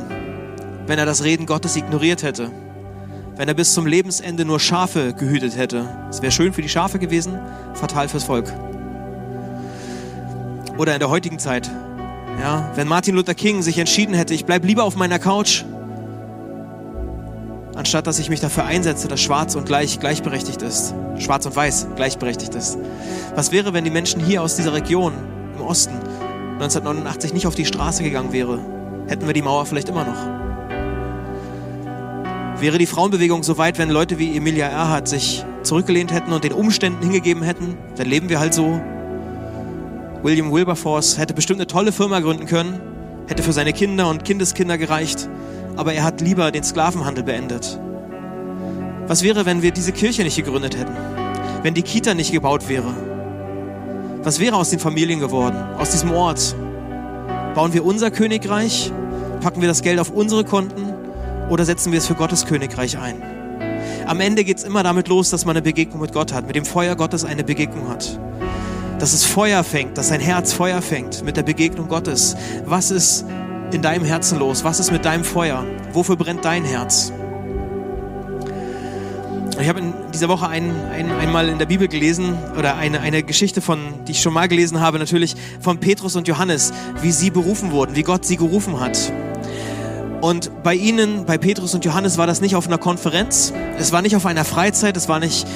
wenn 0.87 0.97
er 0.97 1.05
das 1.05 1.25
Reden 1.25 1.45
Gottes 1.45 1.75
ignoriert 1.75 2.23
hätte? 2.23 2.51
Wenn 3.35 3.49
er 3.49 3.53
bis 3.53 3.73
zum 3.73 3.85
Lebensende 3.85 4.45
nur 4.45 4.61
Schafe 4.61 5.13
gehütet 5.13 5.57
hätte? 5.57 5.85
Es 6.09 6.21
wäre 6.21 6.31
schön 6.31 6.53
für 6.53 6.61
die 6.61 6.69
Schafe 6.69 6.97
gewesen, 6.97 7.37
fatal 7.73 8.07
fürs 8.07 8.23
Volk. 8.23 8.51
Oder 10.77 10.93
in 10.93 10.99
der 10.99 11.09
heutigen 11.09 11.37
Zeit, 11.37 11.69
ja, 12.39 12.71
wenn 12.75 12.87
Martin 12.87 13.15
Luther 13.15 13.35
King 13.35 13.61
sich 13.61 13.77
entschieden 13.77 14.15
hätte, 14.15 14.33
ich 14.33 14.45
bleibe 14.45 14.67
lieber 14.67 14.85
auf 14.85 14.95
meiner 14.95 15.19
Couch, 15.19 15.65
anstatt 17.81 18.05
dass 18.05 18.19
ich 18.19 18.29
mich 18.29 18.39
dafür 18.39 18.65
einsetze, 18.65 19.07
dass 19.07 19.19
Schwarz 19.19 19.55
und 19.55 19.65
Gleich 19.65 19.99
gleichberechtigt 19.99 20.61
ist, 20.61 20.93
Schwarz 21.17 21.47
und 21.47 21.55
Weiß 21.55 21.87
gleichberechtigt 21.95 22.53
ist. 22.53 22.77
Was 23.33 23.51
wäre, 23.51 23.73
wenn 23.73 23.83
die 23.83 23.89
Menschen 23.89 24.23
hier 24.23 24.43
aus 24.43 24.55
dieser 24.55 24.73
Region 24.73 25.13
im 25.57 25.63
Osten 25.63 25.95
1989 26.59 27.33
nicht 27.33 27.47
auf 27.47 27.55
die 27.55 27.65
Straße 27.65 28.03
gegangen 28.03 28.33
wäre? 28.33 28.59
Hätten 29.07 29.25
wir 29.25 29.33
die 29.33 29.41
Mauer 29.41 29.65
vielleicht 29.65 29.89
immer 29.89 30.03
noch? 30.03 30.15
Wäre 32.61 32.77
die 32.77 32.85
Frauenbewegung 32.85 33.41
so 33.41 33.57
weit, 33.57 33.79
wenn 33.79 33.89
Leute 33.89 34.19
wie 34.19 34.37
Emilia 34.37 34.69
Earhart 34.69 35.07
sich 35.07 35.43
zurückgelehnt 35.63 36.13
hätten 36.13 36.33
und 36.33 36.43
den 36.43 36.53
Umständen 36.53 37.01
hingegeben 37.01 37.41
hätten, 37.41 37.79
dann 37.95 38.05
leben 38.05 38.29
wir 38.29 38.39
halt 38.39 38.53
so, 38.53 38.79
William 40.21 40.51
Wilberforce 40.51 41.17
hätte 41.17 41.33
bestimmt 41.33 41.59
eine 41.59 41.67
tolle 41.67 41.91
Firma 41.91 42.19
gründen 42.19 42.45
können, 42.45 42.79
hätte 43.25 43.41
für 43.41 43.53
seine 43.53 43.73
Kinder 43.73 44.07
und 44.07 44.23
Kindeskinder 44.23 44.77
gereicht, 44.77 45.27
aber 45.81 45.93
er 45.93 46.03
hat 46.03 46.21
lieber 46.21 46.51
den 46.51 46.63
Sklavenhandel 46.63 47.23
beendet. 47.23 47.79
Was 49.07 49.23
wäre, 49.23 49.47
wenn 49.47 49.63
wir 49.63 49.71
diese 49.71 49.91
Kirche 49.91 50.21
nicht 50.21 50.35
gegründet 50.35 50.77
hätten? 50.77 50.95
Wenn 51.63 51.73
die 51.73 51.81
Kita 51.81 52.13
nicht 52.13 52.31
gebaut 52.31 52.69
wäre? 52.69 52.93
Was 54.21 54.39
wäre 54.39 54.57
aus 54.57 54.69
den 54.69 54.77
Familien 54.77 55.19
geworden, 55.19 55.57
aus 55.79 55.89
diesem 55.89 56.11
Ort? 56.11 56.55
Bauen 57.55 57.73
wir 57.73 57.83
unser 57.83 58.11
Königreich? 58.11 58.91
Packen 59.41 59.61
wir 59.61 59.67
das 59.67 59.81
Geld 59.81 59.99
auf 59.99 60.11
unsere 60.11 60.43
Konten? 60.43 60.93
Oder 61.49 61.65
setzen 61.65 61.91
wir 61.91 61.97
es 61.97 62.05
für 62.05 62.13
Gottes 62.13 62.45
Königreich 62.45 62.99
ein? 62.99 63.19
Am 64.05 64.19
Ende 64.19 64.43
geht 64.43 64.59
es 64.59 64.63
immer 64.63 64.83
damit 64.83 65.07
los, 65.07 65.31
dass 65.31 65.45
man 65.45 65.55
eine 65.55 65.63
Begegnung 65.63 65.99
mit 65.99 66.13
Gott 66.13 66.31
hat, 66.31 66.45
mit 66.45 66.55
dem 66.55 66.65
Feuer 66.65 66.95
Gottes 66.95 67.25
eine 67.25 67.43
Begegnung 67.43 67.89
hat 67.89 68.19
dass 68.99 69.13
es 69.13 69.25
Feuer 69.25 69.63
fängt, 69.63 69.97
dass 69.97 70.09
dein 70.09 70.19
Herz 70.19 70.53
Feuer 70.53 70.79
fängt 70.79 71.25
mit 71.25 71.35
der 71.35 71.41
Begegnung 71.41 71.87
Gottes. 71.87 72.35
Was 72.67 72.91
ist 72.91 73.25
in 73.71 73.81
deinem 73.81 74.05
Herzen 74.05 74.39
los? 74.39 74.63
Was 74.63 74.79
ist 74.79 74.91
mit 74.91 75.05
deinem 75.05 75.23
Feuer? 75.23 75.65
Wofür 75.93 76.15
brennt 76.15 76.45
dein 76.45 76.65
Herz? 76.65 77.11
Ich 79.59 79.69
habe 79.69 79.79
in 79.79 79.93
dieser 80.13 80.27
Woche 80.27 80.47
ein, 80.47 80.73
ein, 80.91 81.11
einmal 81.11 81.47
in 81.47 81.59
der 81.59 81.67
Bibel 81.67 81.87
gelesen 81.87 82.37
oder 82.57 82.77
eine, 82.77 83.01
eine 83.01 83.21
Geschichte 83.21 83.61
von, 83.61 83.79
die 84.07 84.13
ich 84.13 84.21
schon 84.21 84.33
mal 84.33 84.47
gelesen 84.47 84.79
habe, 84.81 84.97
natürlich 84.97 85.35
von 85.59 85.77
Petrus 85.77 86.15
und 86.15 86.27
Johannes, 86.27 86.73
wie 87.01 87.11
sie 87.11 87.29
berufen 87.29 87.71
wurden, 87.71 87.95
wie 87.95 88.03
Gott 88.03 88.25
sie 88.25 88.37
gerufen 88.37 88.79
hat. 88.79 89.11
Und 90.21 90.63
bei 90.63 90.73
ihnen, 90.73 91.25
bei 91.25 91.37
Petrus 91.37 91.75
und 91.75 91.85
Johannes, 91.85 92.17
war 92.17 92.27
das 92.27 92.41
nicht 92.41 92.55
auf 92.55 92.67
einer 92.67 92.77
Konferenz, 92.77 93.53
es 93.77 93.91
war 93.91 94.01
nicht 94.01 94.15
auf 94.15 94.25
einer 94.25 94.45
Freizeit, 94.45 94.97
es 94.97 95.07
war 95.07 95.19
nicht 95.19 95.47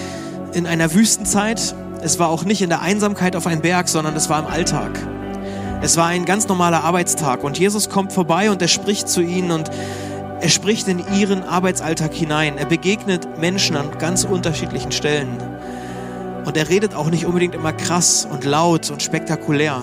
in 0.54 0.68
einer 0.68 0.94
Wüstenzeit, 0.94 1.76
es 2.02 2.20
war 2.20 2.30
auch 2.30 2.44
nicht 2.46 2.62
in 2.62 2.70
der 2.70 2.82
Einsamkeit 2.82 3.36
auf 3.36 3.48
einem 3.48 3.62
Berg, 3.62 3.88
sondern 3.88 4.16
es 4.16 4.30
war 4.30 4.40
im 4.40 4.48
Alltag. 4.48 5.00
Es 5.82 5.98
war 5.98 6.08
ein 6.08 6.26
ganz 6.26 6.48
normaler 6.48 6.84
Arbeitstag 6.84 7.44
und 7.44 7.60
Jesus 7.60 7.90
kommt 7.90 8.12
vorbei 8.14 8.50
und 8.50 8.62
er 8.62 8.68
spricht 8.68 9.08
zu 9.08 9.22
ihnen 9.22 9.52
und 9.52 9.70
er 10.42 10.50
spricht 10.50 10.88
in 10.88 11.04
ihren 11.16 11.44
Arbeitsalltag 11.44 12.14
hinein. 12.14 12.58
Er 12.58 12.66
begegnet 12.66 13.40
Menschen 13.40 13.76
an 13.76 13.98
ganz 14.00 14.24
unterschiedlichen 14.24 14.92
Stellen. 14.92 15.38
Und 16.46 16.58
er 16.58 16.70
redet 16.70 16.94
auch 16.94 17.10
nicht 17.10 17.26
unbedingt 17.26 17.56
immer 17.56 17.74
krass 17.74 18.28
und 18.30 18.46
laut 18.46 18.92
und 18.92 19.02
spektakulär. 19.02 19.82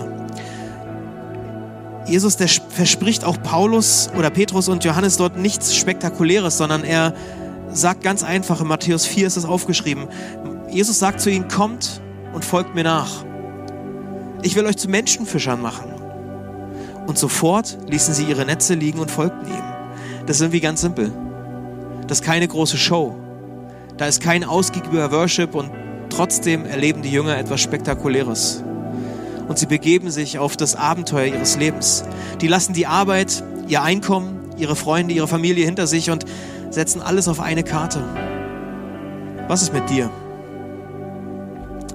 Jesus, 2.07 2.37
der 2.37 2.49
verspricht 2.49 3.25
auch 3.25 3.41
Paulus 3.43 4.11
oder 4.17 4.31
Petrus 4.31 4.69
und 4.69 4.85
Johannes 4.85 5.17
dort 5.17 5.37
nichts 5.37 5.75
Spektakuläres, 5.77 6.59
sondern 6.59 6.85
er 6.85 7.15
sagt 7.73 8.03
ganz 8.03 8.23
einfach, 8.23 8.61
in 8.61 8.67
Matthäus 8.67 9.07
4 9.07 9.27
ist 9.27 9.37
es 9.37 9.45
aufgeschrieben, 9.45 10.09
Jesus 10.69 10.99
sagt 10.99 11.21
zu 11.21 11.31
ihnen, 11.31 11.49
kommt 11.49 12.01
und 12.33 12.45
folgt 12.45 12.75
mir 12.75 12.85
nach. 12.85 13.25
Ich 14.43 14.57
will 14.57 14.67
euch 14.67 14.77
zu 14.77 14.89
Menschenfischern 14.89 15.63
machen. 15.63 15.93
Und 17.07 17.17
sofort 17.17 17.79
ließen 17.89 18.13
sie 18.13 18.25
ihre 18.25 18.45
Netze 18.45 18.75
liegen 18.75 18.99
und 18.99 19.11
folgten 19.11 19.47
ihm. 19.47 19.63
Das 20.27 20.37
ist 20.37 20.43
irgendwie 20.43 20.61
ganz 20.61 20.81
simpel. 20.81 21.13
Das 22.09 22.21
ist 22.21 22.25
keine 22.25 22.49
große 22.49 22.77
Show. 22.77 23.17
Da 23.97 24.07
ist 24.07 24.21
kein 24.21 24.45
ausgiebiger 24.45 25.13
Worship 25.13 25.55
und 25.55 25.71
trotzdem 26.11 26.67
erleben 26.67 27.03
die 27.03 27.11
Jünger 27.11 27.39
etwas 27.39 27.61
Spektakuläres. 27.61 28.65
Und 29.47 29.59
sie 29.59 29.67
begeben 29.67 30.11
sich 30.11 30.39
auf 30.39 30.57
das 30.57 30.75
Abenteuer 30.75 31.27
ihres 31.27 31.57
Lebens. 31.57 32.05
Die 32.41 32.49
lassen 32.49 32.73
die 32.73 32.87
Arbeit, 32.87 33.43
ihr 33.69 33.83
Einkommen, 33.83 34.41
ihre 34.57 34.77
Freunde, 34.77 35.15
ihre 35.15 35.29
Familie 35.29 35.65
hinter 35.65 35.87
sich 35.87 36.11
und 36.11 36.25
setzen 36.71 37.01
alles 37.01 37.29
auf 37.29 37.41
eine 37.41 37.63
Karte. 37.63 38.03
Was 39.49 39.63
ist 39.63 39.73
mit 39.73 39.89
dir? 39.91 40.11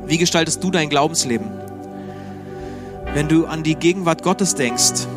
Wie 0.06 0.18
gestaltest 0.18 0.64
du 0.64 0.72
dein 0.72 0.90
Glaubensleben? 0.90 1.67
Wenn 3.14 3.28
du 3.28 3.46
an 3.46 3.64
die 3.64 3.76
Gegenwart 3.76 4.24
Gottes 4.24 4.56
denkst, 4.56 5.08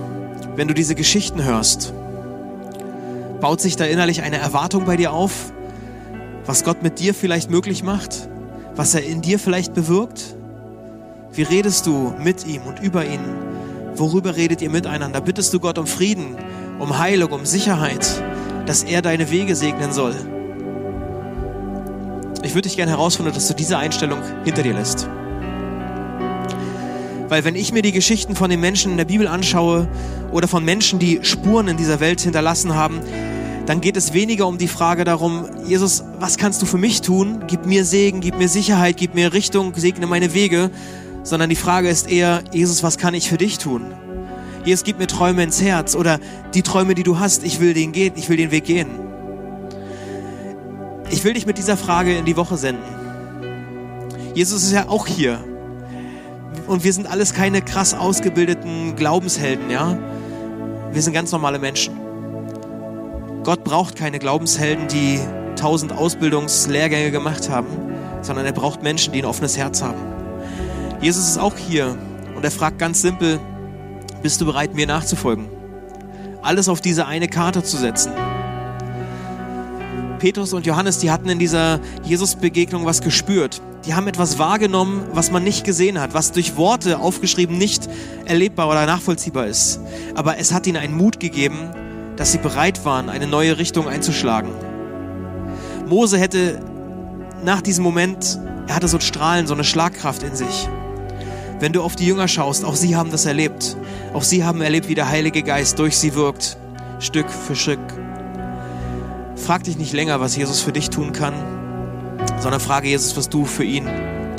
wenn 0.57 0.69
du 0.69 0.75
diese 0.75 0.95
Geschichten 0.95 1.43
hörst, 1.45 1.93
baut 3.41 3.61
sich 3.61 3.77
da 3.77 3.85
innerlich 3.85 4.23
eine 4.23 4.39
Erwartung 4.39 4.85
bei 4.85 4.97
dir 4.97 5.13
auf, 5.13 5.53
was 6.47 6.65
Gott 6.65 6.83
mit 6.83 6.99
dir 6.99 7.15
vielleicht 7.15 7.51
möglich 7.51 7.83
macht, 7.83 8.29
was 8.75 8.95
er 8.95 9.05
in 9.05 9.23
dir 9.23 9.39
vielleicht 9.39 9.75
bewirkt? 9.75 10.37
Wie 11.33 11.43
redest 11.43 11.87
du 11.87 12.15
mit 12.23 12.47
ihm 12.47 12.63
und 12.63 12.81
über 12.81 13.05
ihn? 13.05 13.21
Worüber 13.95 14.37
redet 14.37 14.63
ihr 14.63 14.71
miteinander? 14.71 15.21
Bittest 15.21 15.53
du 15.53 15.61
Gott 15.61 15.79
um 15.79 15.87
Frieden, 15.87 16.37
um 16.79 16.99
Heilung, 16.99 17.33
um 17.33 17.45
Sicherheit, 17.45 18.23
dass 18.67 18.83
er 18.83 19.03
deine 19.03 19.31
Wege 19.31 19.55
segnen 19.55 19.93
soll? 19.93 20.15
Ich 22.43 22.55
würde 22.55 22.69
dich 22.69 22.77
gerne 22.77 22.93
herausfordern, 22.93 23.35
dass 23.35 23.49
du 23.49 23.55
diese 23.55 23.79
Einstellung 23.79 24.21
hinter 24.45 24.63
dir 24.63 24.75
lässt. 24.75 25.09
Weil 27.31 27.45
wenn 27.45 27.55
ich 27.55 27.73
mir 27.73 27.83
die 27.83 27.93
Geschichten 27.93 28.35
von 28.35 28.51
den 28.51 28.59
Menschen 28.59 28.91
in 28.91 28.97
der 28.97 29.05
Bibel 29.05 29.29
anschaue 29.29 29.87
oder 30.33 30.49
von 30.49 30.65
Menschen, 30.65 30.99
die 30.99 31.21
Spuren 31.23 31.69
in 31.69 31.77
dieser 31.77 32.01
Welt 32.01 32.21
hinterlassen 32.21 32.75
haben, 32.75 32.99
dann 33.67 33.81
geht 33.81 33.97
es 33.97 34.13
weniger 34.13 34.49
um 34.49 34.59
die 34.59 34.67
Frage 34.67 35.05
darum, 35.05 35.47
Jesus, 35.65 36.03
was 36.19 36.39
kannst 36.39 36.61
du 36.61 36.67
für 36.67 36.77
mich 36.77 37.03
tun? 37.03 37.45
Gib 37.47 37.67
mir 37.67 37.85
Segen, 37.85 38.21
gib 38.21 38.37
mir 38.37 38.49
Sicherheit, 38.49 38.97
gib 38.97 39.15
mir 39.15 39.33
Richtung, 39.33 39.73
segne 39.77 40.09
meine 40.09 40.35
Wege, 40.35 40.73
sondern 41.23 41.49
die 41.49 41.57
Frage 41.57 41.89
ist 41.89 42.11
eher, 42.11 42.43
Jesus, 42.51 42.83
was 42.83 42.99
kann 42.99 43.15
ich 43.15 43.29
für 43.29 43.39
dich 43.39 43.59
tun? 43.59 43.95
Jesus, 44.65 44.83
gib 44.83 44.99
mir 44.99 45.07
Träume 45.07 45.45
ins 45.45 45.63
Herz 45.63 45.95
oder 45.95 46.19
die 46.53 46.63
Träume, 46.63 46.97
die 46.97 47.05
du 47.05 47.21
hast, 47.21 47.45
ich 47.45 47.61
will 47.61 47.75
den 47.75 47.93
gehen, 47.93 48.15
ich 48.17 48.29
will 48.29 48.39
den 48.39 48.51
Weg 48.51 48.65
gehen. 48.65 48.89
Ich 51.13 51.23
will 51.23 51.35
dich 51.35 51.47
mit 51.47 51.59
dieser 51.59 51.77
Frage 51.77 52.17
in 52.17 52.25
die 52.25 52.37
Woche 52.37 52.57
senden. 52.57 52.83
Jesus 54.35 54.65
ist 54.65 54.73
ja 54.73 54.89
auch 54.89 55.07
hier. 55.07 55.45
Und 56.71 56.85
wir 56.85 56.93
sind 56.93 57.11
alles 57.11 57.35
keine 57.35 57.63
krass 57.63 57.95
ausgebildeten 57.95 58.95
Glaubenshelden, 58.95 59.71
ja? 59.71 59.99
Wir 60.93 61.03
sind 61.03 61.13
ganz 61.13 61.33
normale 61.33 61.59
Menschen. 61.59 61.99
Gott 63.43 63.65
braucht 63.65 63.97
keine 63.97 64.21
Glaubenshelden, 64.21 64.87
die 64.87 65.19
tausend 65.57 65.93
Ausbildungslehrgänge 65.93 67.11
gemacht 67.11 67.51
haben, 67.51 67.67
sondern 68.23 68.47
er 68.47 68.53
braucht 68.53 68.85
Menschen, 68.85 69.13
die 69.13 69.21
ein 69.21 69.25
offenes 69.25 69.59
Herz 69.59 69.83
haben. 69.83 69.99
Jesus 71.01 71.31
ist 71.31 71.39
auch 71.39 71.57
hier 71.57 71.99
und 72.37 72.45
er 72.45 72.53
fragt 72.53 72.79
ganz 72.79 73.03
simpel, 73.03 73.41
bist 74.23 74.41
du 74.41 74.47
bereit, 74.47 74.73
mir 74.73 74.87
nachzufolgen? 74.87 75.49
Alles 76.41 76.69
auf 76.69 76.81
diese 76.81 77.05
eine 77.05 77.27
Karte 77.27 77.65
zu 77.65 77.79
setzen. 77.79 78.13
Petrus 80.21 80.53
und 80.53 80.67
Johannes, 80.67 80.99
die 80.99 81.11
hatten 81.11 81.31
in 81.31 81.41
dieser 81.41 81.81
Jesus-Begegnung 82.05 82.87
was 82.87 83.01
gespürt. 83.01 83.61
Die 83.87 83.95
haben 83.95 84.07
etwas 84.09 84.39
wahrgenommen, 84.39 85.07
was 85.13 85.31
man 85.31 85.43
nicht 85.43 85.65
gesehen 85.65 86.01
hat, 86.01 86.13
was 86.13 86.33
durch 86.33 86.57
Worte 86.57 86.99
aufgeschrieben 86.99 87.57
nicht 87.57 87.89
erlebbar 88.27 88.69
oder 88.69 88.85
nachvollziehbar 88.85 89.47
ist. 89.47 89.81
Aber 90.15 90.39
es 90.39 90.53
hat 90.53 90.67
ihnen 90.67 90.77
einen 90.77 90.95
Mut 90.95 91.19
gegeben, 91.19 91.71
dass 92.17 92.33
sie 92.33 92.39
bereit 92.39 92.85
waren, 92.85 93.09
eine 93.09 93.27
neue 93.27 93.57
Richtung 93.57 93.89
einzuschlagen. 93.89 94.51
Mose 95.87 96.19
hätte 96.19 96.61
nach 97.43 97.63
diesem 97.63 97.83
Moment, 97.83 98.39
er 98.67 98.75
hatte 98.77 98.87
so 98.87 98.99
ein 98.99 99.01
Strahlen, 99.01 99.47
so 99.47 99.55
eine 99.55 99.65
Schlagkraft 99.65 100.23
in 100.23 100.37
sich. 100.37 100.69
Wenn 101.59 101.73
du 101.73 101.83
auf 101.83 101.97
die 101.97 102.07
Jünger 102.07 102.29
schaust, 102.29 102.65
auch 102.65 102.75
sie 102.75 102.97
haben 102.97 103.11
das 103.11 103.25
erlebt. 103.25 103.77
Auch 104.13 104.23
sie 104.23 104.45
haben 104.45 104.61
erlebt, 104.61 104.89
wie 104.89 104.95
der 104.95 105.09
Heilige 105.09 105.43
Geist 105.43 105.79
durch 105.79 105.97
sie 105.97 106.15
wirkt, 106.15 106.59
Stück 106.99 107.31
für 107.31 107.57
Stück. 107.57 107.81
Frag 109.37 109.65
dich 109.65 109.79
nicht 109.79 109.95
länger, 109.95 110.21
was 110.21 110.37
Jesus 110.37 110.61
für 110.61 110.73
dich 110.73 110.91
tun 110.91 111.13
kann, 111.13 111.35
sondern 112.41 112.61
frage 112.61 112.89
Jesus, 112.89 113.17
was 113.17 113.29
du 113.29 113.45
für 113.45 113.65
ihn 113.65 113.89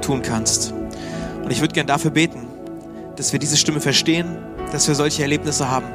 tun 0.02 0.22
kannst. 0.22 0.74
Und 1.44 1.52
ich 1.52 1.62
würde 1.62 1.74
gern 1.74 1.88
dafür 1.88 2.12
beten, 2.12 2.48
dass 3.16 3.32
wir 3.32 3.40
diese 3.40 3.58
Stimme 3.58 3.80
verstehen, 3.80 4.38
dass 4.72 4.88
wir 4.88 4.96
solche 4.96 5.22
Erlebnisse 5.22 5.70
haben. 5.70 5.86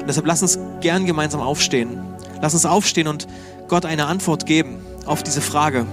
Und 0.00 0.08
deshalb 0.08 0.26
lass 0.26 0.42
uns 0.42 0.58
gern 0.80 1.06
gemeinsam 1.06 1.40
aufstehen. 1.40 2.00
Lass 2.40 2.54
uns 2.54 2.66
aufstehen 2.66 3.06
und 3.06 3.28
Gott 3.68 3.86
eine 3.86 4.06
Antwort 4.06 4.46
geben 4.46 4.80
auf 5.06 5.22
diese 5.22 5.40
Frage. 5.40 5.86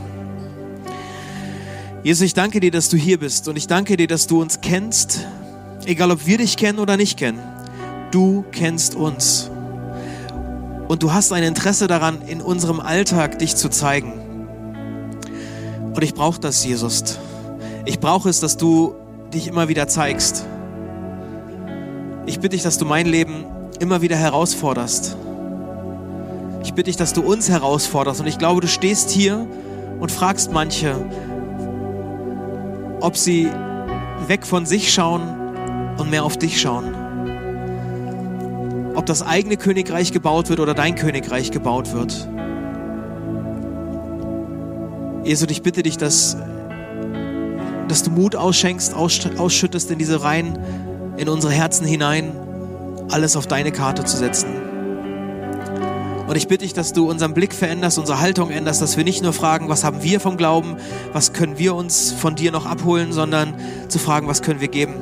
Jesus, 2.03 2.23
ich 2.23 2.33
danke 2.33 2.59
dir, 2.59 2.71
dass 2.71 2.89
du 2.89 2.97
hier 2.97 3.19
bist 3.19 3.47
und 3.47 3.57
ich 3.57 3.67
danke 3.67 3.97
dir, 3.97 4.07
dass 4.07 4.25
du 4.25 4.41
uns 4.41 4.61
kennst, 4.61 5.27
egal 5.85 6.11
ob 6.11 6.25
wir 6.25 6.37
dich 6.37 6.57
kennen 6.57 6.79
oder 6.79 6.97
nicht 6.97 7.17
kennen. 7.17 7.39
Du 8.11 8.45
kennst 8.51 8.95
uns. 8.95 9.51
Und 10.87 11.03
du 11.03 11.13
hast 11.13 11.31
ein 11.33 11.43
Interesse 11.43 11.85
daran, 11.85 12.21
in 12.23 12.41
unserem 12.41 12.79
Alltag 12.79 13.37
dich 13.37 13.55
zu 13.55 13.69
zeigen. 13.69 14.18
Und 15.93 16.03
ich 16.03 16.13
brauche 16.13 16.39
das, 16.39 16.63
Jesus. 16.63 17.19
Ich 17.85 17.99
brauche 17.99 18.29
es, 18.29 18.39
dass 18.39 18.57
du 18.57 18.95
dich 19.33 19.47
immer 19.47 19.67
wieder 19.67 19.87
zeigst. 19.87 20.45
Ich 22.25 22.39
bitte 22.39 22.49
dich, 22.49 22.63
dass 22.63 22.77
du 22.77 22.85
mein 22.85 23.05
Leben 23.05 23.45
immer 23.79 24.01
wieder 24.01 24.15
herausforderst. 24.15 25.17
Ich 26.63 26.73
bitte 26.73 26.89
dich, 26.89 26.97
dass 26.97 27.13
du 27.13 27.21
uns 27.21 27.49
herausforderst. 27.49 28.21
Und 28.21 28.27
ich 28.27 28.37
glaube, 28.37 28.61
du 28.61 28.67
stehst 28.67 29.09
hier 29.09 29.47
und 29.99 30.11
fragst 30.11 30.51
manche, 30.51 30.95
ob 32.99 33.17
sie 33.17 33.49
weg 34.27 34.45
von 34.45 34.65
sich 34.65 34.93
schauen 34.93 35.21
und 35.97 36.09
mehr 36.09 36.23
auf 36.23 36.37
dich 36.37 36.61
schauen 36.61 36.99
ob 38.99 39.05
das 39.05 39.21
eigene 39.21 39.55
Königreich 39.55 40.11
gebaut 40.11 40.49
wird 40.49 40.59
oder 40.59 40.73
dein 40.73 40.95
Königreich 40.95 41.51
gebaut 41.51 41.93
wird. 41.93 42.27
Jesus, 45.29 45.47
ich 45.51 45.61
bitte 45.61 45.83
dich, 45.83 45.95
dass, 45.95 46.37
dass 47.87 48.01
du 48.01 48.09
Mut 48.09 48.35
ausschenkst, 48.35 48.95
ausschüttest 48.95 49.91
in 49.91 49.99
diese 49.99 50.23
Reihen, 50.23 50.57
in 51.17 51.29
unsere 51.29 51.53
Herzen 51.53 51.85
hinein, 51.85 52.31
alles 53.11 53.35
auf 53.35 53.45
deine 53.45 53.71
Karte 53.71 54.03
zu 54.05 54.17
setzen. 54.17 54.47
Und 56.25 56.35
ich 56.35 56.47
bitte 56.47 56.63
dich, 56.63 56.73
dass 56.73 56.93
du 56.93 57.07
unseren 57.07 57.35
Blick 57.35 57.53
veränderst, 57.53 57.99
unsere 57.99 58.19
Haltung 58.19 58.49
änderst, 58.49 58.81
dass 58.81 58.97
wir 58.97 59.03
nicht 59.03 59.21
nur 59.21 59.31
fragen, 59.31 59.69
was 59.69 59.83
haben 59.83 60.01
wir 60.01 60.19
vom 60.19 60.35
Glauben, 60.35 60.77
was 61.13 61.31
können 61.31 61.59
wir 61.59 61.75
uns 61.75 62.11
von 62.11 62.33
dir 62.33 62.51
noch 62.51 62.65
abholen, 62.65 63.13
sondern 63.13 63.53
zu 63.87 63.99
fragen, 63.99 64.27
was 64.27 64.41
können 64.41 64.61
wir 64.61 64.67
geben. 64.67 64.95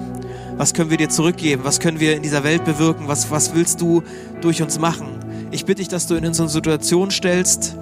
Was 0.58 0.74
können 0.74 0.90
wir 0.90 0.98
dir 0.98 1.08
zurückgeben? 1.08 1.64
Was 1.64 1.80
können 1.80 2.02
wir 2.02 2.18
in 2.18 2.22
dieser 2.22 2.44
Welt 2.44 2.66
bewirken? 2.66 3.08
Was, 3.08 3.32
was 3.32 3.56
willst 3.56 3.80
du 3.80 4.04
durch 4.42 4.62
uns 4.62 4.78
machen? 4.78 5.08
Ich 5.52 5.64
bitte 5.64 5.80
dich, 5.80 5.88
dass 5.88 6.06
du 6.06 6.16
in 6.16 6.26
unsere 6.26 6.50
Situation 6.50 7.12
stellst, 7.12 7.77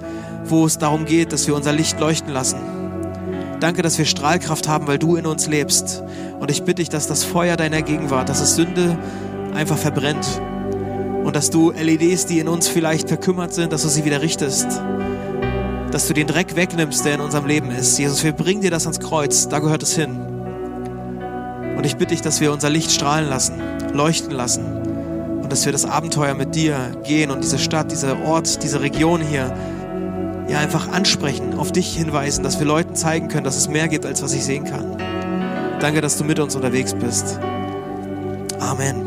wo 0.50 0.66
es 0.66 0.78
darum 0.78 1.04
geht, 1.04 1.32
dass 1.32 1.46
wir 1.46 1.54
unser 1.54 1.72
Licht 1.72 1.98
leuchten 2.00 2.32
lassen. 2.32 2.58
Danke, 3.60 3.82
dass 3.82 3.96
wir 3.98 4.04
Strahlkraft 4.04 4.68
haben, 4.68 4.86
weil 4.86 4.98
du 4.98 5.16
in 5.16 5.26
uns 5.26 5.46
lebst. 5.46 6.02
Und 6.38 6.50
ich 6.50 6.62
bitte 6.62 6.76
dich, 6.76 6.88
dass 6.88 7.06
das 7.06 7.24
Feuer 7.24 7.56
deiner 7.56 7.82
Gegenwart, 7.82 8.28
dass 8.28 8.40
es 8.40 8.54
Sünde 8.54 8.98
einfach 9.54 9.78
verbrennt. 9.78 10.26
Und 11.24 11.34
dass 11.34 11.50
du 11.50 11.72
LEDs, 11.72 12.26
die 12.26 12.38
in 12.38 12.48
uns 12.48 12.68
vielleicht 12.68 13.08
verkümmert 13.08 13.52
sind, 13.54 13.72
dass 13.72 13.82
du 13.82 13.88
sie 13.88 14.04
wieder 14.04 14.20
richtest. 14.20 14.68
Dass 15.90 16.06
du 16.06 16.14
den 16.14 16.26
Dreck 16.26 16.54
wegnimmst, 16.54 17.04
der 17.04 17.14
in 17.14 17.20
unserem 17.20 17.46
Leben 17.46 17.70
ist. 17.70 17.98
Jesus, 17.98 18.22
wir 18.22 18.32
bringen 18.32 18.60
dir 18.60 18.70
das 18.70 18.84
ans 18.86 19.00
Kreuz. 19.00 19.48
Da 19.48 19.58
gehört 19.58 19.82
es 19.82 19.94
hin. 19.94 20.20
Und 21.76 21.84
ich 21.84 21.96
bitte 21.96 22.14
dich, 22.14 22.22
dass 22.22 22.40
wir 22.40 22.52
unser 22.52 22.70
Licht 22.70 22.90
strahlen 22.90 23.28
lassen, 23.28 23.54
leuchten 23.92 24.32
lassen 24.32 24.64
und 25.46 25.52
dass 25.52 25.64
wir 25.64 25.72
das 25.72 25.84
Abenteuer 25.84 26.34
mit 26.34 26.56
dir 26.56 26.90
gehen 27.04 27.30
und 27.30 27.44
diese 27.44 27.58
Stadt, 27.58 27.92
dieser 27.92 28.20
Ort, 28.24 28.64
diese 28.64 28.80
Region 28.80 29.20
hier 29.20 29.52
ja 30.48 30.58
einfach 30.58 30.88
ansprechen, 30.88 31.54
auf 31.58 31.72
dich 31.72 31.96
hinweisen, 31.96 32.42
dass 32.42 32.58
wir 32.58 32.66
Leuten 32.66 32.94
zeigen 32.94 33.28
können, 33.28 33.44
dass 33.44 33.56
es 33.56 33.68
mehr 33.68 33.88
gibt, 33.88 34.06
als 34.06 34.22
was 34.22 34.32
ich 34.32 34.44
sehen 34.44 34.64
kann. 34.64 34.96
Danke, 35.80 36.00
dass 36.00 36.16
du 36.16 36.24
mit 36.24 36.38
uns 36.38 36.54
unterwegs 36.54 36.94
bist. 36.94 37.38
Amen. 38.60 39.05